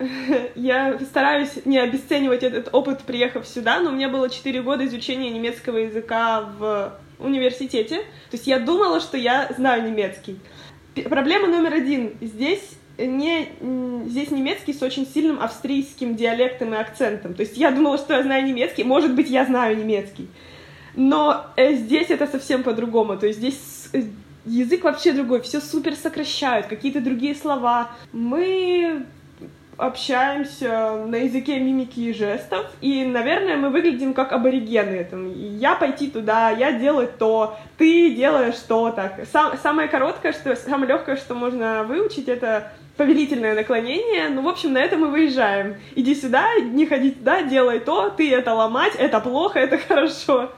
Я 0.54 0.98
стараюсь 1.00 1.64
не 1.64 1.78
обесценивать 1.78 2.42
этот 2.42 2.70
опыт, 2.72 3.00
приехав 3.02 3.46
сюда, 3.46 3.80
но 3.80 3.90
у 3.90 3.92
меня 3.92 4.08
было 4.08 4.30
4 4.30 4.62
года 4.62 4.86
изучения 4.86 5.30
немецкого 5.30 5.78
языка 5.78 6.40
в 6.58 6.92
университете. 7.18 7.98
То 8.30 8.36
есть 8.36 8.46
я 8.46 8.58
думала, 8.58 9.00
что 9.00 9.16
я 9.16 9.50
знаю 9.56 9.90
немецкий. 9.90 10.38
Проблема 11.04 11.48
номер 11.48 11.74
один. 11.74 12.14
Здесь 12.20 12.76
не, 12.98 13.48
здесь 14.06 14.30
немецкий 14.30 14.72
с 14.72 14.82
очень 14.82 15.06
сильным 15.06 15.40
австрийским 15.40 16.16
диалектом 16.16 16.74
и 16.74 16.78
акцентом. 16.78 17.34
То 17.34 17.42
есть 17.42 17.56
я 17.56 17.70
думала, 17.70 17.98
что 17.98 18.14
я 18.14 18.22
знаю 18.22 18.44
немецкий, 18.44 18.84
может 18.84 19.14
быть, 19.14 19.28
я 19.28 19.44
знаю 19.44 19.76
немецкий. 19.76 20.28
Но 20.96 21.46
э, 21.56 21.74
здесь 21.74 22.10
это 22.10 22.26
совсем 22.26 22.62
по-другому. 22.62 23.16
То 23.16 23.26
есть 23.26 23.38
здесь 23.38 23.88
э, 23.92 24.02
язык 24.44 24.84
вообще 24.84 25.12
другой, 25.12 25.40
все 25.42 25.60
супер 25.60 25.94
сокращают, 25.94 26.66
какие-то 26.66 27.00
другие 27.00 27.34
слова. 27.34 27.90
Мы 28.12 29.06
общаемся 29.80 31.04
на 31.06 31.16
языке 31.16 31.58
мимики 31.58 32.00
и 32.00 32.12
жестов, 32.12 32.66
и, 32.80 33.04
наверное, 33.04 33.56
мы 33.56 33.70
выглядим 33.70 34.14
как 34.14 34.32
аборигены. 34.32 35.04
Там, 35.04 35.32
я 35.58 35.74
пойти 35.74 36.10
туда, 36.10 36.50
я 36.50 36.72
делать 36.72 37.18
то, 37.18 37.56
ты 37.78 38.14
делаешь 38.14 38.58
то, 38.68 38.90
так. 38.90 39.20
Сам, 39.32 39.56
самое 39.62 39.88
короткое, 39.88 40.32
что, 40.32 40.54
самое 40.56 40.88
легкое, 40.88 41.16
что 41.16 41.34
можно 41.34 41.82
выучить, 41.84 42.28
это 42.28 42.72
повелительное 42.96 43.54
наклонение. 43.54 44.28
Ну, 44.28 44.42
в 44.42 44.48
общем, 44.48 44.74
на 44.74 44.78
это 44.78 44.98
мы 44.98 45.08
выезжаем. 45.08 45.76
Иди 45.94 46.14
сюда, 46.14 46.46
не 46.60 46.86
ходи 46.86 47.12
туда, 47.12 47.42
делай 47.42 47.80
то, 47.80 48.10
ты 48.10 48.30
это 48.32 48.52
ломать, 48.52 48.94
это 48.98 49.20
плохо, 49.20 49.58
это 49.58 49.78
хорошо. 49.88 50.52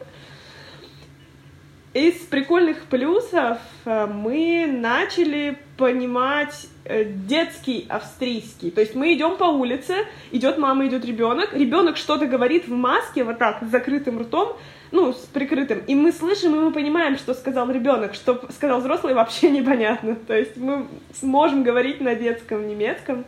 Из 1.94 2.14
прикольных 2.14 2.84
плюсов 2.86 3.58
э, 3.84 4.06
мы 4.06 4.66
начали 4.66 5.58
понимать 5.76 6.66
детский 6.84 7.86
австрийский. 7.88 8.70
То 8.70 8.80
есть 8.80 8.94
мы 8.94 9.14
идем 9.14 9.36
по 9.36 9.44
улице, 9.44 9.94
идет 10.30 10.58
мама, 10.58 10.86
идет 10.86 11.04
ребенок, 11.04 11.54
ребенок 11.54 11.96
что-то 11.96 12.26
говорит 12.26 12.66
в 12.66 12.72
маске, 12.72 13.24
вот 13.24 13.38
так, 13.38 13.62
с 13.62 13.70
закрытым 13.70 14.20
ртом, 14.20 14.56
ну, 14.90 15.12
с 15.12 15.26
прикрытым, 15.32 15.82
и 15.86 15.94
мы 15.94 16.12
слышим, 16.12 16.54
и 16.54 16.58
мы 16.58 16.72
понимаем, 16.72 17.16
что 17.16 17.34
сказал 17.34 17.70
ребенок, 17.70 18.14
что 18.14 18.42
сказал 18.50 18.80
взрослый, 18.80 19.14
вообще 19.14 19.50
непонятно. 19.50 20.16
То 20.26 20.36
есть 20.36 20.56
мы 20.56 20.86
сможем 21.18 21.62
говорить 21.62 22.00
на 22.00 22.14
детском 22.14 22.66
немецком. 22.66 23.24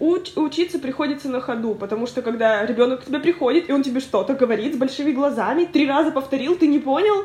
Уч 0.00 0.36
учиться 0.36 0.78
приходится 0.78 1.28
на 1.28 1.40
ходу, 1.40 1.74
потому 1.74 2.06
что 2.06 2.22
когда 2.22 2.64
ребенок 2.64 3.00
к 3.00 3.04
тебе 3.06 3.18
приходит, 3.18 3.68
и 3.68 3.72
он 3.72 3.82
тебе 3.82 4.00
что-то 4.00 4.34
говорит 4.34 4.74
с 4.74 4.76
большими 4.76 5.10
глазами, 5.10 5.64
три 5.64 5.88
раза 5.88 6.12
повторил, 6.12 6.56
ты 6.56 6.68
не 6.68 6.78
понял, 6.78 7.24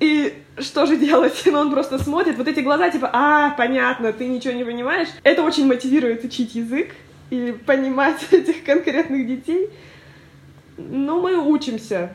и 0.00 0.42
что 0.58 0.86
же 0.86 0.96
делать? 0.96 1.42
Но 1.46 1.60
он 1.60 1.70
просто 1.70 1.98
смотрит, 1.98 2.36
вот 2.36 2.48
эти 2.48 2.60
глаза, 2.60 2.90
типа, 2.90 3.10
а, 3.12 3.50
понятно, 3.50 4.12
ты 4.12 4.26
ничего 4.26 4.54
не 4.54 4.64
понимаешь. 4.64 5.08
Это 5.22 5.42
очень 5.42 5.66
мотивирует 5.66 6.24
учить 6.24 6.54
язык 6.54 6.94
и 7.30 7.54
понимать 7.66 8.26
этих 8.32 8.64
конкретных 8.64 9.26
детей. 9.26 9.70
Но 10.76 11.20
мы 11.20 11.36
учимся 11.36 12.12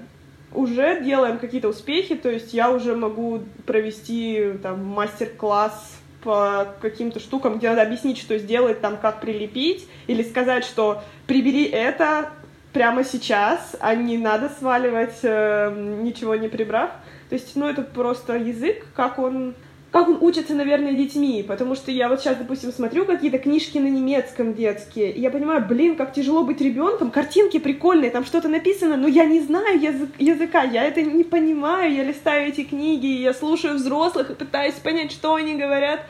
уже 0.54 1.02
делаем 1.02 1.39
какие-то 1.39 1.67
успехи, 1.67 2.15
то 2.15 2.30
есть 2.30 2.54
я 2.54 2.72
уже 2.72 2.96
могу 2.96 3.41
провести 3.65 4.54
там 4.62 4.86
мастер-класс 4.86 6.00
по 6.24 6.67
каким-то 6.82 7.19
штукам, 7.19 7.58
где 7.58 7.69
надо 7.69 7.82
объяснить, 7.82 8.17
что 8.17 8.38
сделать, 8.38 8.80
там, 8.80 8.98
как 8.98 9.19
прилепить, 9.19 9.88
или 10.08 10.24
сказать, 10.24 10.63
что 10.63 11.04
прибери 11.28 11.65
это 11.65 12.30
прямо 12.72 13.04
сейчас, 13.04 13.76
а 13.80 13.93
не 13.96 14.17
надо 14.17 14.50
сваливать, 14.50 15.19
э, 15.24 15.98
ничего 16.02 16.36
не 16.36 16.48
прибрав. 16.48 16.91
То 17.34 17.38
есть, 17.38 17.56
ну, 17.56 17.65
это 17.65 17.82
просто 17.82 18.38
язык, 18.38 18.86
как 18.93 19.17
он 19.17 19.56
как 19.89 20.08
он 20.08 20.19
учится, 20.22 20.54
наверное, 20.54 20.93
детьми, 20.93 21.43
потому 21.48 21.74
что 21.74 21.89
я 21.91 22.08
вот 22.08 22.22
сейчас, 22.22 22.38
допустим, 22.38 22.72
смотрю 22.72 23.06
какие-то 23.06 23.39
книжки 23.39 23.80
на 23.80 23.88
немецком 23.88 24.54
детские, 24.54 25.12
и 25.12 25.19
я 25.19 25.32
понимаю, 25.32 25.65
блин, 25.67 25.96
как 25.96 26.13
тяжело 26.13 26.43
быть 26.43 26.62
ребенком, 26.62 27.10
картинки 27.10 27.58
прикольные, 27.58 28.12
там 28.12 28.24
что-то 28.24 28.50
написано, 28.50 28.98
но 28.98 29.08
я 29.08 29.26
не 29.26 29.39
знаю 29.39 29.82
язык, 29.82 30.10
языка, 30.19 30.62
я 30.62 30.84
это 30.84 31.02
не 31.02 31.24
понимаю, 31.24 31.91
я 31.91 32.04
листаю 32.04 32.50
эти 32.50 32.63
книги, 32.63 33.08
я 33.08 33.34
слушаю 33.34 33.78
взрослых 33.78 34.30
и 34.30 34.36
пытаюсь 34.36 34.76
понять, 34.76 35.12
что 35.12 35.34
они 35.34 35.56
говорят. 35.56 36.02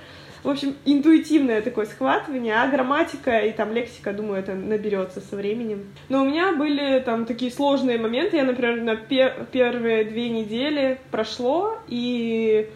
В 0.43 0.49
общем, 0.49 0.75
интуитивное 0.83 1.61
такое 1.61 1.85
схватывание, 1.85 2.55
а 2.55 2.67
грамматика 2.67 3.39
и 3.39 3.53
там 3.53 3.71
лексика, 3.71 4.11
думаю, 4.11 4.39
это 4.39 4.53
наберется 4.53 5.21
со 5.21 5.37
временем. 5.37 5.85
Но 6.09 6.21
у 6.21 6.25
меня 6.25 6.51
были 6.53 6.99
там 6.99 7.25
такие 7.25 7.49
сложные 7.49 7.97
моменты. 7.97 8.35
Я, 8.35 8.43
например, 8.43 8.81
на 8.81 8.97
пер 8.97 9.47
первые 9.53 10.03
две 10.03 10.29
недели 10.29 10.99
прошло, 11.11 11.77
и 11.87 12.69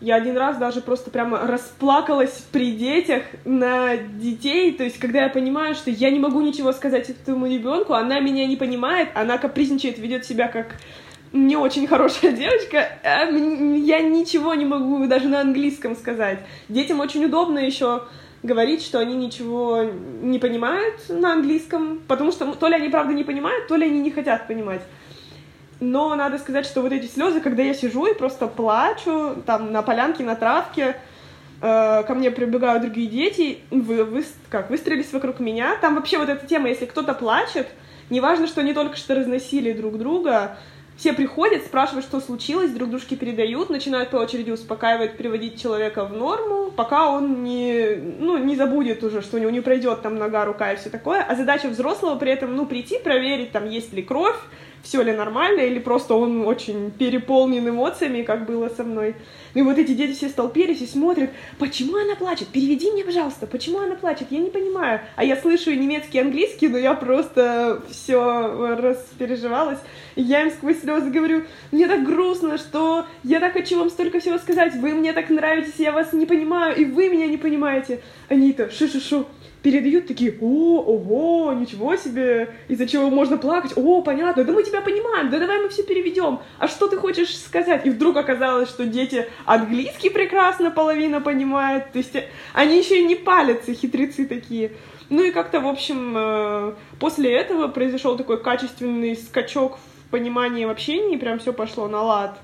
я 0.00 0.16
один 0.16 0.38
раз 0.38 0.56
даже 0.56 0.80
просто 0.80 1.10
прямо 1.10 1.46
расплакалась 1.46 2.44
при 2.50 2.72
детях 2.72 3.24
на 3.44 3.96
детей. 3.96 4.72
То 4.72 4.82
есть, 4.82 4.98
когда 4.98 5.24
я 5.24 5.28
понимаю, 5.28 5.74
что 5.74 5.90
я 5.90 6.10
не 6.10 6.18
могу 6.18 6.40
ничего 6.40 6.72
сказать 6.72 7.10
этому 7.10 7.46
ребенку, 7.46 7.92
она 7.92 8.20
меня 8.20 8.46
не 8.46 8.56
понимает, 8.56 9.10
она 9.14 9.36
капризничает, 9.36 9.98
ведет 9.98 10.24
себя 10.24 10.48
как 10.48 10.76
не 11.32 11.56
очень 11.56 11.86
хорошая 11.86 12.32
девочка, 12.32 12.88
а 13.02 13.24
я 13.24 14.00
ничего 14.00 14.54
не 14.54 14.64
могу 14.64 15.06
даже 15.06 15.28
на 15.28 15.40
английском 15.40 15.96
сказать. 15.96 16.40
Детям 16.68 17.00
очень 17.00 17.24
удобно 17.24 17.58
еще 17.58 18.04
говорить, 18.42 18.82
что 18.82 18.98
они 18.98 19.14
ничего 19.14 19.84
не 20.20 20.38
понимают 20.38 21.08
на 21.08 21.32
английском, 21.32 22.00
потому 22.08 22.32
что 22.32 22.52
то 22.54 22.68
ли 22.68 22.74
они 22.74 22.88
правда 22.88 23.12
не 23.12 23.24
понимают, 23.24 23.68
то 23.68 23.76
ли 23.76 23.86
они 23.86 24.00
не 24.00 24.10
хотят 24.10 24.46
понимать. 24.46 24.82
Но 25.80 26.14
надо 26.14 26.38
сказать, 26.38 26.66
что 26.66 26.80
вот 26.82 26.92
эти 26.92 27.06
слезы, 27.06 27.40
когда 27.40 27.62
я 27.62 27.74
сижу 27.74 28.06
и 28.06 28.14
просто 28.14 28.46
плачу, 28.46 29.42
там, 29.46 29.72
на 29.72 29.82
полянке, 29.82 30.22
на 30.22 30.36
травке, 30.36 30.96
э, 31.60 32.02
ко 32.06 32.14
мне 32.14 32.30
прибегают 32.30 32.82
другие 32.82 33.08
дети, 33.08 33.58
вы, 33.70 34.04
вы 34.04 34.24
как, 34.48 34.70
выстрелились 34.70 35.12
вокруг 35.12 35.40
меня. 35.40 35.76
Там 35.80 35.96
вообще 35.96 36.18
вот 36.18 36.28
эта 36.28 36.46
тема, 36.46 36.68
если 36.68 36.86
кто-то 36.86 37.14
плачет, 37.14 37.66
неважно, 38.10 38.46
что 38.46 38.60
они 38.60 38.74
только 38.74 38.96
что 38.96 39.16
разносили 39.16 39.72
друг 39.72 39.98
друга, 39.98 40.56
все 40.96 41.12
приходят, 41.12 41.64
спрашивают, 41.64 42.04
что 42.04 42.20
случилось, 42.20 42.72
друг 42.72 42.90
дружке 42.90 43.16
передают, 43.16 43.70
начинают 43.70 44.10
по 44.10 44.16
очереди 44.16 44.50
успокаивать, 44.50 45.16
приводить 45.16 45.60
человека 45.60 46.04
в 46.04 46.16
норму, 46.16 46.71
пока 46.76 47.10
он 47.10 47.42
не, 47.42 47.96
ну, 48.18 48.38
не 48.38 48.56
забудет 48.56 49.02
уже, 49.04 49.22
что 49.22 49.36
у 49.36 49.40
него 49.40 49.50
не 49.50 49.60
пройдет 49.60 50.02
там 50.02 50.16
нога, 50.16 50.44
рука 50.44 50.72
и 50.72 50.76
все 50.76 50.90
такое. 50.90 51.22
А 51.22 51.34
задача 51.34 51.68
взрослого 51.68 52.18
при 52.18 52.32
этом, 52.32 52.56
ну, 52.56 52.66
прийти, 52.66 52.98
проверить, 52.98 53.52
там, 53.52 53.68
есть 53.68 53.92
ли 53.92 54.02
кровь, 54.02 54.36
все 54.82 55.02
ли 55.02 55.12
нормально, 55.12 55.60
или 55.60 55.78
просто 55.78 56.14
он 56.14 56.46
очень 56.46 56.90
переполнен 56.90 57.68
эмоциями, 57.68 58.22
как 58.22 58.46
было 58.46 58.68
со 58.68 58.84
мной. 58.84 59.14
Ну 59.54 59.60
и 59.60 59.64
вот 59.64 59.78
эти 59.78 59.92
дети 59.92 60.12
все 60.12 60.28
столпились 60.28 60.80
и 60.80 60.86
смотрят, 60.86 61.30
почему 61.58 61.96
она 61.96 62.16
плачет? 62.16 62.48
Переведи 62.48 62.90
мне, 62.90 63.04
пожалуйста, 63.04 63.46
почему 63.46 63.78
она 63.78 63.94
плачет? 63.94 64.28
Я 64.30 64.38
не 64.38 64.50
понимаю. 64.50 65.00
А 65.14 65.24
я 65.24 65.36
слышу 65.36 65.70
немецкий 65.72 66.18
и 66.18 66.20
английский, 66.20 66.68
но 66.68 66.78
я 66.78 66.94
просто 66.94 67.82
все 67.90 68.76
распереживалась. 68.76 69.78
И 70.14 70.22
я 70.22 70.42
им 70.42 70.50
сквозь 70.50 70.80
слезы 70.80 71.10
говорю, 71.10 71.44
мне 71.70 71.86
так 71.86 72.04
грустно, 72.04 72.58
что 72.58 73.06
я 73.24 73.40
так 73.40 73.52
хочу 73.52 73.78
вам 73.78 73.90
столько 73.90 74.20
всего 74.20 74.38
сказать, 74.38 74.74
вы 74.74 74.92
мне 74.92 75.12
так 75.12 75.30
нравитесь, 75.30 75.78
я 75.78 75.92
вас 75.92 76.12
не 76.12 76.26
понимаю, 76.26 76.61
и 76.70 76.84
вы 76.84 77.08
меня 77.08 77.26
не 77.26 77.36
понимаете. 77.36 78.00
Они-то, 78.28 78.70
шу-шу-шу, 78.70 79.26
передают 79.62 80.08
такие, 80.08 80.36
о, 80.40 80.80
ого, 80.80 81.52
ничего 81.52 81.96
себе, 81.96 82.54
из-за 82.68 82.86
чего 82.86 83.08
можно 83.10 83.38
плакать, 83.38 83.72
о, 83.76 84.02
понятно, 84.02 84.44
да 84.44 84.52
мы 84.52 84.62
тебя 84.62 84.80
понимаем, 84.80 85.30
да 85.30 85.38
давай 85.38 85.60
мы 85.60 85.68
все 85.68 85.84
переведем, 85.84 86.40
а 86.58 86.68
что 86.68 86.88
ты 86.88 86.96
хочешь 86.96 87.36
сказать? 87.36 87.86
И 87.86 87.90
вдруг 87.90 88.16
оказалось, 88.16 88.68
что 88.68 88.86
дети 88.86 89.26
английский 89.46 90.10
прекрасно 90.10 90.70
половина 90.70 91.20
понимает, 91.20 91.92
то 91.92 91.98
есть 91.98 92.16
они 92.52 92.78
еще 92.78 93.00
и 93.00 93.04
не 93.04 93.14
палятся, 93.14 93.72
хитрецы 93.72 94.26
такие. 94.26 94.72
Ну 95.10 95.22
и 95.22 95.30
как-то, 95.30 95.60
в 95.60 95.66
общем, 95.66 96.14
э, 96.16 96.74
после 96.98 97.32
этого 97.32 97.68
произошел 97.68 98.16
такой 98.16 98.42
качественный 98.42 99.14
скачок 99.14 99.76
в 99.76 100.10
понимании 100.10 100.64
в 100.64 100.70
общении, 100.70 101.16
прям 101.16 101.38
все 101.38 101.52
пошло 101.52 101.86
на 101.86 102.02
лад. 102.02 102.38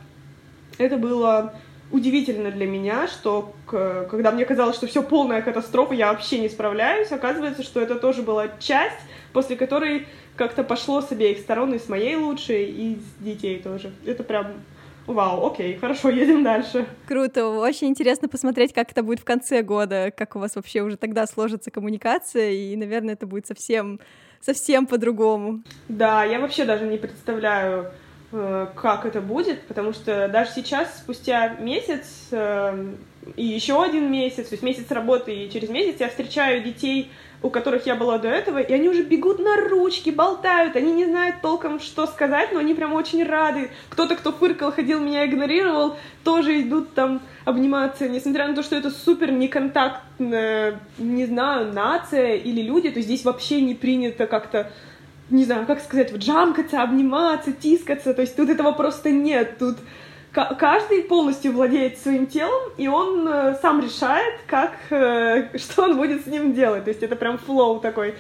Это 0.77 0.99
было 0.99 1.55
удивительно 1.91 2.51
для 2.51 2.67
меня, 2.67 3.07
что 3.09 3.53
к, 3.67 4.07
когда 4.11 4.31
мне 4.31 4.45
казалось, 4.45 4.77
что 4.77 4.87
все 4.87 5.03
полная 5.03 5.43
катастрофа, 5.43 5.95
я 5.95 6.13
вообще 6.13 6.39
не 6.39 6.49
справляюсь, 6.49 7.11
оказывается, 7.13 7.63
что 7.63 7.81
это 7.81 7.97
тоже 7.97 8.23
была 8.23 8.49
часть, 8.59 8.99
после 9.33 9.57
которой 9.57 10.07
как-то 10.37 10.65
пошло 10.65 11.01
с 11.01 11.11
обеих 11.11 11.39
сторон, 11.39 11.75
и 11.75 11.79
с 11.79 11.89
моей 11.89 12.17
лучшей, 12.17 12.67
и 12.71 12.97
с 12.97 13.23
детей 13.23 13.61
тоже. 13.61 13.93
Это 14.07 14.23
прям 14.23 14.53
Вау, 15.09 15.47
окей, 15.47 15.79
хорошо, 15.79 16.11
едем 16.11 16.45
дальше. 16.45 16.87
Круто, 17.07 17.49
очень 17.49 17.89
интересно 17.89 18.29
посмотреть, 18.29 18.75
как 18.75 18.93
это 18.93 19.03
будет 19.03 19.21
в 19.21 19.25
конце 19.25 19.63
года, 19.63 20.13
как 20.15 20.37
у 20.37 20.39
вас 20.39 20.55
вообще 20.55 20.83
уже 20.83 20.99
тогда 20.99 21.27
сложится 21.27 21.71
коммуникация, 21.71 22.51
и, 22.51 22.77
наверное, 22.77 23.15
это 23.15 23.27
будет 23.27 23.47
совсем, 23.47 24.01
совсем 24.41 24.87
по-другому. 24.87 25.63
Да, 25.89 26.25
я 26.25 26.39
вообще 26.39 26.67
даже 26.67 26.85
не 26.85 26.99
представляю, 26.99 27.91
как 28.31 29.07
это 29.07 29.21
будет, 29.21 29.63
потому 29.63 29.93
что 29.93 30.29
даже 30.29 30.51
сейчас, 30.53 30.99
спустя 30.99 31.57
месяц 31.61 32.29
э, 32.31 32.93
и 33.37 33.45
еще 33.45 33.83
один 33.83 34.11
месяц, 34.11 34.49
то 34.49 34.55
есть 34.55 34.63
месяц 34.63 34.91
работы 34.91 35.35
и 35.35 35.51
через 35.51 35.71
месяц 35.71 36.01
я 36.01 36.09
встречаю 36.09 36.63
детей, 36.63 37.11
у 37.41 37.51
которых 37.51 37.87
я 37.87 37.95
была 37.95 38.19
до 38.19 38.29
этого, 38.29 38.59
и 38.59 38.73
они 38.73 38.89
уже 38.89 39.03
бегут 39.03 39.39
на 39.39 39.57
ручки, 39.57 40.11
болтают, 40.11 40.75
они 40.77 40.93
не 40.93 41.07
знают 41.07 41.41
толком, 41.41 41.79
что 41.79 42.07
сказать, 42.07 42.51
но 42.53 42.59
они 42.59 42.75
прям 42.75 42.95
очень 42.95 43.25
рады. 43.25 43.71
Кто-то, 43.91 44.17
кто 44.17 44.33
фыркал, 44.33 44.73
ходил, 44.73 45.01
меня 45.01 45.25
игнорировал, 45.25 45.97
тоже 46.25 46.61
идут 46.61 46.95
там 46.95 47.23
обниматься, 47.45 48.09
несмотря 48.09 48.49
на 48.49 48.55
то, 48.55 48.63
что 48.63 48.77
это 48.77 48.91
супер 48.91 49.31
неконтактная, 49.31 50.81
не 50.99 51.27
знаю, 51.27 51.73
нация 51.73 52.35
или 52.35 52.61
люди, 52.61 52.91
то 52.91 53.01
здесь 53.01 53.25
вообще 53.25 53.61
не 53.61 53.75
принято 53.75 54.27
как-то 54.27 54.73
не 55.31 55.45
знаю, 55.45 55.67
как 55.67 55.81
сказать, 55.81 56.13
вот 56.13 56.21
джамкаться, 56.21 56.83
обниматься, 56.83 57.53
тискаться, 57.53 58.15
то 58.15 58.23
есть 58.23 58.37
тут 58.37 58.49
этого 58.49 58.73
просто 58.73 59.11
нет, 59.11 59.59
тут 59.59 59.79
каждый 60.33 61.03
полностью 61.03 61.53
владеет 61.53 61.99
своим 61.99 62.27
телом, 62.27 62.73
и 62.77 62.87
он 62.87 63.27
э, 63.27 63.57
сам 63.61 63.81
решает, 63.81 64.41
как, 64.47 64.73
э, 64.91 65.49
что 65.59 65.85
он 65.85 65.97
будет 65.97 66.25
с 66.25 66.27
ним 66.27 66.53
делать. 66.53 66.85
То 66.85 66.91
есть 66.91 67.03
это 67.03 67.17
прям 67.17 67.39
флоу 67.39 67.81
такой. 67.81 68.15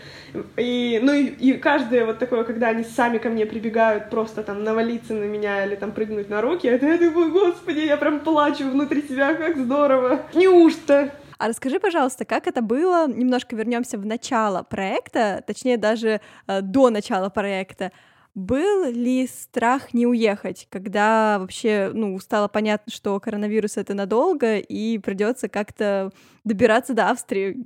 И, 0.56 1.00
ну 1.02 1.12
и, 1.12 1.26
и 1.26 1.52
каждое 1.54 2.06
вот 2.06 2.18
такое, 2.18 2.44
когда 2.44 2.68
они 2.68 2.84
сами 2.84 3.18
ко 3.18 3.28
мне 3.28 3.46
прибегают, 3.46 4.10
просто 4.10 4.42
там 4.42 4.64
навалиться 4.64 5.14
на 5.14 5.24
меня 5.24 5.64
или 5.64 5.76
там 5.76 5.92
прыгнуть 5.92 6.28
на 6.28 6.40
руки, 6.40 6.66
это 6.66 6.86
я 6.86 6.98
думаю, 6.98 7.30
господи, 7.30 7.80
я 7.80 7.96
прям 7.96 8.20
плачу 8.20 8.68
внутри 8.68 9.02
себя, 9.02 9.34
как 9.34 9.56
здорово. 9.56 10.22
Неужто? 10.34 11.12
А 11.38 11.48
расскажи, 11.48 11.78
пожалуйста, 11.78 12.24
как 12.24 12.46
это 12.48 12.62
было? 12.62 13.06
Немножко 13.08 13.54
вернемся 13.54 13.96
в 13.96 14.04
начало 14.04 14.64
проекта, 14.64 15.42
точнее 15.46 15.76
даже 15.76 16.20
э, 16.46 16.60
до 16.62 16.90
начала 16.90 17.28
проекта. 17.28 17.92
Был 18.34 18.90
ли 18.90 19.26
страх 19.26 19.94
не 19.94 20.06
уехать, 20.06 20.66
когда 20.70 21.38
вообще 21.38 21.90
ну, 21.94 22.18
стало 22.18 22.48
понятно, 22.48 22.92
что 22.92 23.18
коронавирус 23.20 23.76
это 23.76 23.94
надолго 23.94 24.58
и 24.58 24.98
придется 24.98 25.48
как-то 25.48 26.10
добираться 26.44 26.92
до 26.92 27.10
Австрии? 27.10 27.56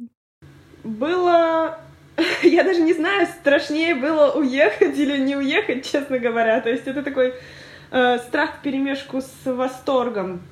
Было 0.84 1.78
я 2.42 2.64
даже 2.64 2.80
не 2.80 2.92
знаю, 2.92 3.26
страшнее 3.26 3.94
было 3.94 4.32
уехать 4.32 4.98
или 4.98 5.18
не 5.18 5.36
уехать, 5.36 5.90
честно 5.90 6.18
говоря. 6.18 6.60
То 6.60 6.70
есть 6.70 6.86
это 6.86 7.02
такой 7.02 7.34
э, 7.90 8.18
страх 8.18 8.58
в 8.58 8.62
перемешку 8.62 9.20
с 9.20 9.44
восторгом. 9.44 10.42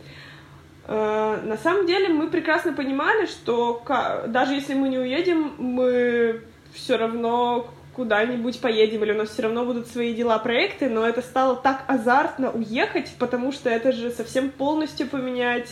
Э, 0.87 1.41
на 1.45 1.57
самом 1.57 1.87
деле 1.87 2.09
мы 2.09 2.29
прекрасно 2.29 2.73
понимали, 2.73 3.27
что 3.27 3.83
даже 4.27 4.55
если 4.55 4.75
мы 4.75 4.89
не 4.89 4.99
уедем, 4.99 5.55
мы 5.59 6.43
все 6.73 6.97
равно 6.97 7.71
куда-нибудь 7.95 8.61
поедем, 8.61 9.03
или 9.05 9.13
у 9.13 9.17
нас 9.17 9.31
все 9.31 9.43
равно 9.43 9.65
будут 9.65 9.89
свои 9.89 10.15
дела, 10.15 10.39
проекты, 10.39 10.89
но 10.89 11.07
это 11.07 11.23
стало 11.23 11.57
так 11.57 11.85
азартно 11.87 12.51
уехать, 12.51 13.13
потому 13.19 13.53
что 13.53 13.69
это 13.69 13.93
же 13.93 14.11
совсем 14.11 14.51
полностью 14.51 15.07
поменять 15.09 15.71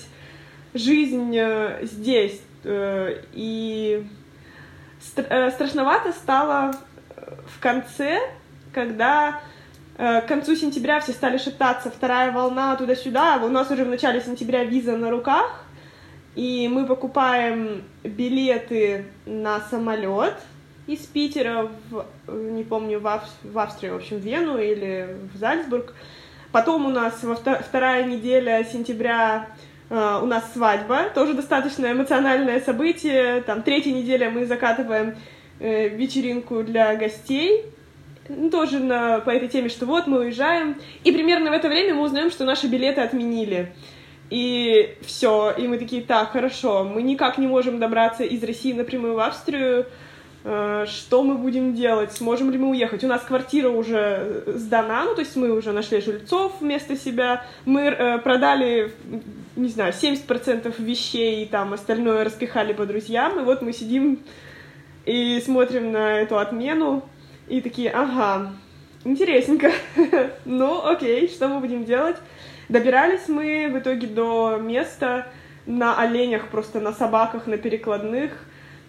жизнь 0.75 1.35
э, 1.37 1.81
здесь. 1.83 2.41
Э, 2.65 3.23
и 3.33 4.05
страшновато 5.01 6.13
стало 6.13 6.73
в 7.47 7.61
конце, 7.61 8.19
когда 8.73 9.41
к 9.99 10.25
концу 10.27 10.55
сентября 10.55 11.01
все 11.01 11.13
стали 11.13 11.37
шептаться, 11.39 11.91
вторая 11.91 12.33
волна 12.33 12.75
туда-сюда. 12.77 13.41
У 13.43 13.49
нас 13.49 13.71
уже 13.71 13.85
в 13.85 13.89
начале 13.89 14.21
сентября 14.21 14.65
виза 14.65 14.97
на 14.97 15.11
руках, 15.11 15.65
и 16.37 16.71
мы 16.73 16.87
покупаем 16.87 17.83
билеты 18.05 19.07
на 19.27 19.61
самолет 19.61 20.35
из 20.87 21.01
Питера 21.01 21.69
в, 21.91 22.07
не 22.33 22.63
помню, 22.63 23.01
в, 23.01 23.09
Ав... 23.09 23.29
в 23.43 23.59
Австрию, 23.59 23.95
в 23.95 23.97
общем, 23.97 24.19
в 24.19 24.21
Вену 24.21 24.57
или 24.57 25.17
в 25.35 25.37
Зальцбург. 25.37 25.93
Потом 26.53 26.87
у 26.87 26.91
нас 26.91 27.23
во 27.25 27.35
втор... 27.35 27.59
вторая 27.59 28.05
неделя 28.05 28.65
сентября 28.65 29.49
Uh, 29.91 30.23
у 30.23 30.27
нас 30.27 30.45
свадьба, 30.53 31.05
тоже 31.15 31.33
достаточно 31.33 31.91
эмоциональное 31.91 32.61
событие. 32.61 33.41
Там 33.41 33.63
третья 33.63 33.91
неделя 33.91 34.29
мы 34.29 34.45
закатываем 34.45 35.17
uh, 35.61 35.89
вечеринку 35.89 36.63
для 36.63 36.95
гостей 36.95 37.65
ну, 38.29 38.51
тоже 38.51 38.79
на, 38.79 39.21
по 39.21 39.31
этой 39.31 39.49
теме, 39.49 39.69
что 39.69 39.87
вот 39.87 40.07
мы 40.07 40.21
уезжаем, 40.21 40.77
и 41.05 41.13
примерно 41.13 41.51
в 41.51 41.55
это 41.55 41.69
время 41.69 41.95
мы 41.95 42.03
узнаем, 42.03 42.31
что 42.31 42.45
наши 42.45 42.67
билеты 42.67 43.01
отменили. 43.01 43.73
И 44.31 44.97
все, 45.03 45.55
и 45.57 45.67
мы 45.67 45.79
такие, 45.79 46.03
так, 46.03 46.33
хорошо, 46.33 46.85
мы 46.85 47.03
никак 47.03 47.39
не 47.39 47.47
можем 47.47 47.79
добраться 47.79 48.25
из 48.25 48.43
России 48.45 48.73
напрямую 48.75 49.15
в 49.15 49.21
Австрию, 49.21 49.87
э, 50.45 50.85
что 50.87 51.23
мы 51.23 51.37
будем 51.37 51.75
делать, 51.75 52.13
сможем 52.13 52.51
ли 52.51 52.59
мы 52.59 52.69
уехать. 52.69 53.03
У 53.05 53.07
нас 53.07 53.23
квартира 53.23 53.71
уже 53.71 54.45
сдана, 54.47 55.05
ну, 55.05 55.15
то 55.15 55.23
есть 55.23 55.35
мы 55.35 55.51
уже 55.51 55.73
нашли 55.73 56.03
жильцов 56.03 56.61
вместо 56.61 56.95
себя, 56.95 57.47
мы 57.65 57.85
э, 57.85 58.19
продали, 58.19 58.93
не 59.57 59.71
знаю, 59.71 59.95
70% 59.95 60.75
вещей, 60.79 61.45
и 61.45 61.47
там 61.47 61.73
остальное 61.73 62.25
распихали 62.25 62.75
по 62.75 62.85
друзьям, 62.85 63.41
и 63.41 63.45
вот 63.45 63.63
мы 63.63 63.73
сидим 63.73 64.21
и 65.07 65.41
смотрим 65.43 65.91
на 65.91 66.21
эту 66.21 66.39
отмену, 66.39 67.03
и 67.49 67.61
такие, 67.61 67.91
ага, 67.91 68.53
интересненько. 69.05 69.73
ну, 70.45 70.85
окей, 70.87 71.29
что 71.29 71.49
мы 71.49 71.61
будем 71.61 71.85
делать? 71.85 72.17
Добирались 72.69 73.29
мы 73.29 73.69
в 73.73 73.79
итоге 73.79 74.07
до 74.07 74.59
места 74.61 75.29
на 75.67 75.99
оленях, 75.99 76.49
просто 76.49 76.81
на 76.81 76.93
собаках, 76.93 77.47
на 77.47 77.57
перекладных. 77.57 78.33